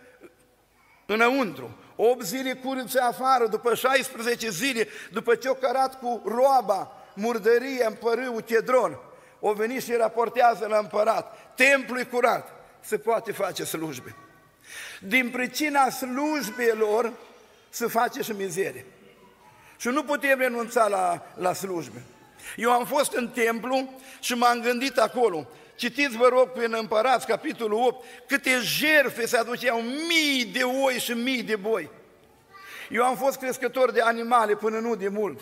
înăuntru, 1.07 1.76
8 1.97 2.24
zile 2.24 2.53
curăță 2.53 3.01
afară, 3.01 3.47
după 3.47 3.74
16 3.74 4.51
zile, 4.51 4.88
după 5.12 5.34
ce 5.34 5.49
o 5.49 5.55
cărat 5.55 5.99
cu 5.99 6.22
roaba, 6.24 7.05
murdărie 7.14 7.84
în 7.86 7.95
părâul 7.95 8.40
Chedron, 8.40 8.99
o 9.40 9.53
venit 9.53 9.82
și 9.82 9.92
raportează 9.92 10.66
la 10.66 10.78
împărat, 10.78 11.55
templul 11.55 11.99
e 11.99 12.05
curat, 12.05 12.53
se 12.80 12.99
poate 12.99 13.32
face 13.32 13.64
slujbe. 13.64 14.14
Din 15.01 15.30
pricina 15.30 15.90
slujbelor 15.90 17.12
se 17.68 17.86
face 17.86 18.22
și 18.22 18.32
mizerie. 18.32 18.86
Și 19.77 19.89
nu 19.89 20.03
putem 20.03 20.39
renunța 20.39 20.89
la, 20.89 21.22
la 21.35 21.53
slujbe. 21.53 22.03
Eu 22.57 22.70
am 22.70 22.85
fost 22.85 23.12
în 23.12 23.29
templu 23.29 23.93
și 24.20 24.35
m-am 24.35 24.61
gândit 24.61 24.99
acolo. 24.99 25.47
Citiți, 25.77 26.16
vă 26.16 26.29
rog, 26.29 26.49
prin 26.49 26.77
Împărați, 26.79 27.27
capitolul 27.27 27.87
8, 27.87 28.05
câte 28.27 28.51
jerfe 28.62 29.27
se 29.27 29.37
aduceau, 29.37 29.81
mii 29.81 30.45
de 30.45 30.62
oi 30.62 30.99
și 30.99 31.12
mii 31.12 31.43
de 31.43 31.57
boi. 31.57 31.91
Eu 32.91 33.05
am 33.05 33.16
fost 33.16 33.39
crescător 33.39 33.91
de 33.91 34.01
animale 34.01 34.55
până 34.55 34.79
nu 34.79 34.95
de 34.95 35.09
mult. 35.09 35.41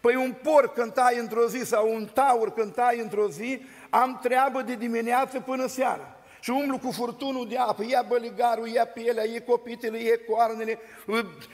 Păi 0.00 0.14
un 0.14 0.34
porc 0.42 0.74
cântai 0.74 1.18
într-o 1.18 1.48
zi 1.48 1.58
sau 1.64 1.94
un 1.94 2.06
taur 2.06 2.52
cântai 2.52 2.98
într-o 2.98 3.28
zi, 3.28 3.66
am 3.90 4.18
treabă 4.22 4.62
de 4.62 4.74
dimineață 4.74 5.40
până 5.40 5.66
seara 5.66 6.16
și 6.44 6.50
umblu 6.50 6.78
cu 6.78 6.90
furtunul 6.90 7.48
de 7.48 7.56
apă, 7.56 7.84
ia 7.88 8.04
băligarul, 8.08 8.68
ia 8.68 8.86
pielea, 8.86 9.24
ia 9.24 9.42
copitele, 9.42 9.98
ia 9.98 10.14
coarnele, 10.28 10.78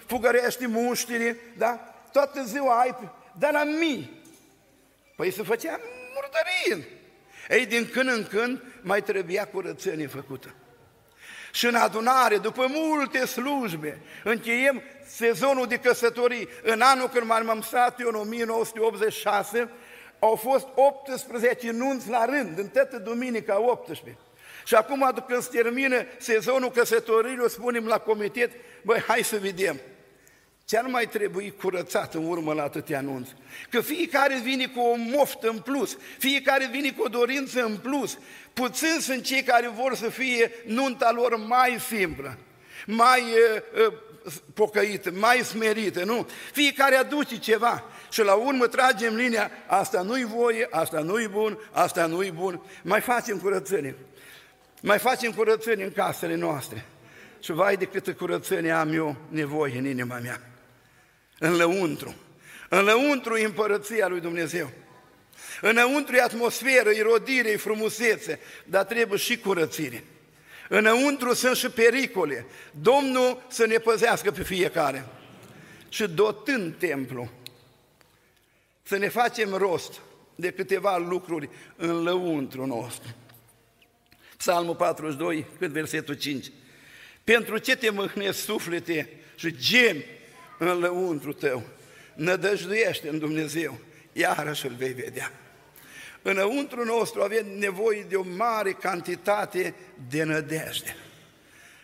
fugărește 0.06 0.66
muștile, 0.66 1.36
da? 1.58 1.94
Toată 2.12 2.42
ziua 2.44 2.80
ai, 2.80 2.94
dar 3.38 3.52
la 3.52 3.64
mii. 3.64 4.22
Păi 5.16 5.30
se 5.30 5.42
făcea 5.42 5.80
murdărie. 6.14 6.88
Ei, 7.48 7.66
din 7.66 7.88
când 7.92 8.08
în 8.08 8.26
când 8.30 8.62
mai 8.82 9.02
trebuia 9.02 9.46
curățenie 9.46 10.06
făcută. 10.06 10.54
Și 11.52 11.66
în 11.66 11.74
adunare, 11.74 12.36
după 12.36 12.66
multe 12.68 13.26
slujbe, 13.26 14.00
încheiem 14.24 14.82
sezonul 15.06 15.66
de 15.66 15.76
căsătorii. 15.76 16.48
În 16.62 16.80
anul 16.80 17.08
când 17.08 17.26
m-am 17.26 17.60
stat 17.60 18.00
eu, 18.00 18.08
în 18.08 18.14
1986, 18.14 19.70
au 20.18 20.34
fost 20.36 20.66
18 20.74 21.70
nunți 21.70 22.08
la 22.08 22.24
rând, 22.24 22.58
în 22.58 22.68
toată 22.68 22.98
duminica 22.98 23.60
18. 23.60 24.18
Și 24.64 24.74
acum, 24.74 25.24
când 25.26 25.42
se 25.42 25.48
termină 25.62 26.04
sezonul 26.18 26.70
căsătorilor, 26.70 27.48
spunem 27.48 27.86
la 27.86 27.98
comitet, 27.98 28.50
băi, 28.82 29.00
hai 29.06 29.22
să 29.22 29.36
vedem. 29.36 29.80
Ce 30.70 30.78
ar 30.78 30.86
mai 30.86 31.06
trebui 31.06 31.54
curățat 31.60 32.14
în 32.14 32.26
urmă 32.26 32.52
la 32.52 32.62
atâtea 32.62 32.98
anunți? 32.98 33.34
Că 33.70 33.80
fiecare 33.80 34.40
vine 34.42 34.66
cu 34.66 34.80
o 34.80 34.94
moftă 34.96 35.48
în 35.48 35.58
plus, 35.58 35.96
fiecare 36.18 36.68
vine 36.72 36.92
cu 36.92 37.02
o 37.02 37.08
dorință 37.08 37.62
în 37.64 37.76
plus. 37.76 38.18
Puțin 38.52 38.96
sunt 39.00 39.22
cei 39.22 39.42
care 39.42 39.68
vor 39.68 39.94
să 39.94 40.08
fie 40.08 40.52
nunta 40.66 41.12
lor 41.12 41.36
mai 41.36 41.78
simplă, 41.88 42.38
mai 42.86 43.20
uh, 43.20 43.86
uh, 43.86 43.92
pocăită, 44.54 45.10
mai 45.10 45.38
smerită, 45.38 46.04
nu? 46.04 46.28
Fiecare 46.52 46.96
aduce 46.96 47.38
ceva 47.38 47.84
și 48.10 48.22
la 48.22 48.34
urmă 48.34 48.66
tragem 48.66 49.14
linia, 49.14 49.50
asta 49.66 50.02
nu-i 50.02 50.24
voie, 50.24 50.68
asta 50.70 50.98
nu-i 50.98 51.28
bun, 51.28 51.58
asta 51.70 52.06
nu-i 52.06 52.30
bun, 52.30 52.62
mai 52.82 53.00
facem 53.00 53.38
curățenie. 53.38 53.94
Mai 54.82 54.98
facem 54.98 55.32
curățenie 55.32 55.84
în 55.84 55.92
casele 55.92 56.34
noastre. 56.34 56.84
Și 57.40 57.52
vai 57.52 57.76
de 57.76 57.84
câtă 57.84 58.12
curățenie 58.12 58.70
am 58.70 58.94
eu 58.94 59.16
nevoie 59.28 59.78
în 59.78 59.86
inima 59.86 60.18
mea. 60.18 60.49
În 61.42 61.56
lăuntru. 61.56 62.14
În 62.68 62.84
lăuntru 62.84 63.36
e 63.36 63.44
împărăția 63.44 64.08
lui 64.08 64.20
Dumnezeu. 64.20 64.70
Înăuntru 65.60 66.14
e 66.14 66.22
atmosferă, 66.22 66.90
e 66.90 67.02
rodire, 67.02 67.50
e 67.50 67.56
frumusețe, 67.56 68.40
dar 68.64 68.84
trebuie 68.84 69.18
și 69.18 69.38
curățire. 69.38 70.04
Înăuntru 70.68 71.34
sunt 71.34 71.56
și 71.56 71.68
pericole. 71.68 72.46
Domnul 72.70 73.42
să 73.48 73.66
ne 73.66 73.78
păzească 73.78 74.30
pe 74.30 74.42
fiecare. 74.42 75.06
Și 75.88 76.08
dotând 76.08 76.74
templu, 76.78 77.30
să 78.82 78.96
ne 78.96 79.08
facem 79.08 79.54
rost 79.54 80.00
de 80.34 80.50
câteva 80.50 80.96
lucruri 80.96 81.48
în 81.76 82.02
lăuntru 82.02 82.66
nostru. 82.66 83.14
Psalmul 84.36 84.74
42, 84.74 85.46
cât 85.58 85.70
versetul 85.70 86.14
5. 86.14 86.46
Pentru 87.24 87.58
ce 87.58 87.76
te 87.76 87.90
mâhnesc 87.90 88.44
suflete 88.44 89.08
și 89.34 89.56
gemi 89.56 90.04
în 90.60 90.78
lăuntru 90.78 91.32
tău? 91.32 91.62
Nădăjduiește 92.14 93.08
în 93.08 93.18
Dumnezeu, 93.18 93.78
iarăși 94.12 94.66
îl 94.66 94.74
vei 94.74 94.92
vedea. 94.92 95.32
Înăuntru 96.22 96.84
nostru 96.84 97.22
avem 97.22 97.46
nevoie 97.58 98.06
de 98.08 98.16
o 98.16 98.22
mare 98.36 98.72
cantitate 98.72 99.74
de 100.08 100.22
nădejde. 100.22 100.96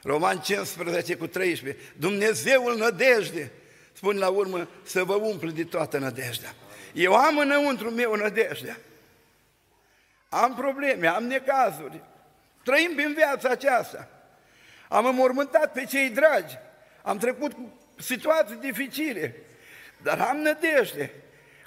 Roman 0.03 0.39
15 0.39 1.17
cu 1.17 1.27
13. 1.27 1.85
Dumnezeul 1.97 2.77
nădejde, 2.77 3.53
spune 3.93 4.19
la 4.19 4.29
urmă, 4.29 4.69
să 4.83 5.05
vă 5.05 5.15
umple 5.15 5.51
de 5.51 5.65
toată 5.65 5.99
nădejdea. 5.99 6.55
Eu 6.93 7.15
am 7.15 7.39
înăuntru 7.39 7.91
meu 7.91 8.15
nădejde. 8.15 8.79
Am 10.29 10.55
probleme, 10.55 11.07
am 11.07 11.25
necazuri, 11.25 12.03
Trăim 12.67 12.95
prin 12.95 13.13
viața 13.13 13.49
aceasta. 13.49 14.09
Am 14.89 15.07
înmormântat 15.07 15.73
pe 15.73 15.85
cei 15.85 16.11
dragi, 16.11 16.59
am 17.03 17.19
trecut 17.19 17.53
cu 17.53 17.79
situații 17.97 18.57
dificile, 18.57 19.35
dar 20.03 20.21
am 20.21 20.37
nădejde 20.37 21.11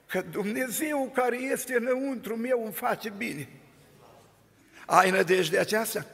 că 0.05 0.21
Dumnezeu 0.21 1.11
care 1.13 1.38
este 1.38 1.75
înăuntru 1.75 2.36
meu 2.36 2.63
îmi 2.63 2.73
face 2.73 3.09
bine. 3.17 3.47
Ai 4.86 5.09
nădejde 5.09 5.57
aceasta? 5.59 6.05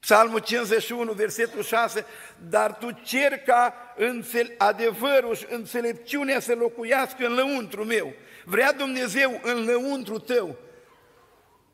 Psalmul 0.00 0.38
51, 0.38 1.12
versetul 1.12 1.62
6, 1.62 2.04
dar 2.48 2.74
tu 2.74 2.90
cer 2.90 3.38
ca 3.38 3.74
înțel- 3.96 4.54
adevărul 4.58 5.34
și 5.34 5.46
înțelepciunea 5.48 6.40
să 6.40 6.54
locuiască 6.54 7.26
în 7.26 7.34
lăuntru 7.34 7.84
meu. 7.84 8.14
Vrea 8.44 8.72
Dumnezeu 8.72 9.40
în 9.42 9.64
lăuntru 9.64 10.18
tău 10.18 10.56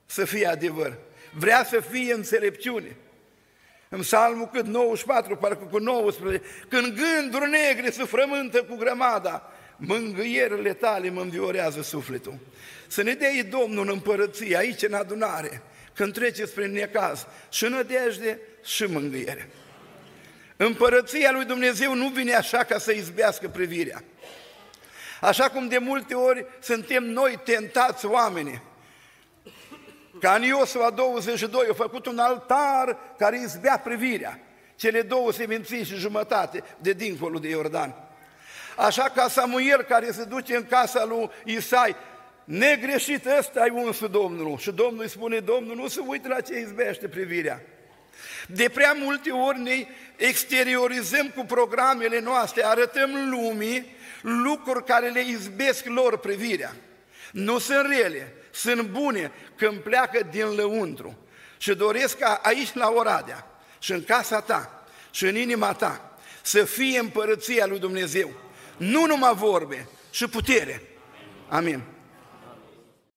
să 0.06 0.24
fie 0.24 0.46
adevăr. 0.46 0.98
Vrea 1.32 1.64
să 1.64 1.80
fie 1.80 2.12
înțelepciune. 2.12 2.96
În 3.88 4.00
psalmul 4.00 4.48
cât 4.52 4.66
94, 4.66 5.36
parcă 5.36 5.64
cu 5.64 5.78
19, 5.78 6.42
când 6.68 6.98
gânduri 6.98 7.50
negre 7.50 7.90
se 7.90 8.04
frământă 8.04 8.62
cu 8.62 8.76
grămada, 8.76 9.52
mângâierile 9.76 10.72
tale 10.72 11.10
mă 11.10 11.20
înviorează 11.20 11.82
sufletul. 11.82 12.38
Să 12.86 13.02
ne 13.02 13.12
dea 13.12 13.28
Domnul 13.50 13.84
în 13.84 13.90
împărăție, 13.92 14.56
aici 14.56 14.82
în 14.82 14.94
adunare, 14.94 15.62
când 15.94 16.12
treceți 16.12 16.54
prin 16.54 16.72
necaz, 16.72 17.26
și 17.50 17.64
nădejde 17.64 18.40
și 18.64 18.84
mângâiere. 18.84 19.50
Împărăția 20.56 21.30
lui 21.32 21.44
Dumnezeu 21.44 21.94
nu 21.94 22.08
vine 22.08 22.34
așa 22.34 22.64
ca 22.64 22.78
să 22.78 22.92
izbească 22.92 23.48
privirea. 23.48 24.04
Așa 25.20 25.50
cum 25.50 25.68
de 25.68 25.78
multe 25.78 26.14
ori 26.14 26.46
suntem 26.60 27.04
noi 27.04 27.40
tentați 27.44 28.06
oamenii. 28.06 28.62
Ca 30.20 30.34
în 30.34 30.42
Iosua 30.42 30.90
22 30.90 31.66
a 31.70 31.74
făcut 31.74 32.06
un 32.06 32.18
altar 32.18 32.98
care 33.18 33.40
izbea 33.40 33.78
privirea. 33.78 34.40
Cele 34.76 35.02
două 35.02 35.32
seminții 35.32 35.84
și 35.84 35.94
jumătate 35.94 36.62
de 36.78 36.92
dincolo 36.92 37.38
de 37.38 37.48
Iordan. 37.48 37.94
Așa 38.76 39.02
ca 39.14 39.28
Samuel 39.28 39.82
care 39.82 40.10
se 40.10 40.24
duce 40.24 40.56
în 40.56 40.66
casa 40.66 41.04
lui 41.04 41.30
Isai, 41.44 41.96
negreșit 42.44 43.26
ăsta 43.38 43.60
ai 43.60 43.70
unsul 43.70 44.08
Domnul. 44.08 44.58
Și 44.58 44.70
Domnul 44.70 45.02
îi 45.02 45.08
spune, 45.08 45.38
Domnul 45.38 45.76
nu 45.76 45.88
se 45.88 46.00
uită 46.06 46.28
la 46.28 46.40
ce 46.40 46.58
izbește 46.58 47.08
privirea. 47.08 47.60
De 48.46 48.68
prea 48.68 48.92
multe 48.92 49.30
ori 49.30 49.60
ne 49.60 49.86
exteriorizăm 50.16 51.28
cu 51.36 51.44
programele 51.44 52.20
noastre, 52.20 52.64
arătăm 52.64 53.10
lumii 53.30 53.96
lucruri 54.22 54.84
care 54.84 55.08
le 55.08 55.20
izbesc 55.20 55.84
lor 55.86 56.18
privirea. 56.18 56.72
Nu 57.32 57.58
sunt 57.58 57.86
rele, 57.88 58.32
sunt 58.56 58.82
bune 58.82 59.32
când 59.56 59.78
pleacă 59.78 60.26
din 60.30 60.46
lăuntru. 60.46 61.18
Și 61.56 61.74
doresc 61.74 62.18
ca 62.18 62.40
aici 62.42 62.74
la 62.74 62.90
Oradea 62.90 63.46
și 63.78 63.92
în 63.92 64.04
casa 64.04 64.40
ta 64.40 64.84
și 65.10 65.24
în 65.24 65.36
inima 65.36 65.72
ta 65.72 66.18
să 66.42 66.64
fie 66.64 66.98
împărăția 66.98 67.66
lui 67.66 67.78
Dumnezeu. 67.78 68.30
Nu 68.76 69.06
numai 69.06 69.34
vorbe, 69.34 69.88
și 70.10 70.28
putere. 70.28 70.82
Amin. 71.48 71.82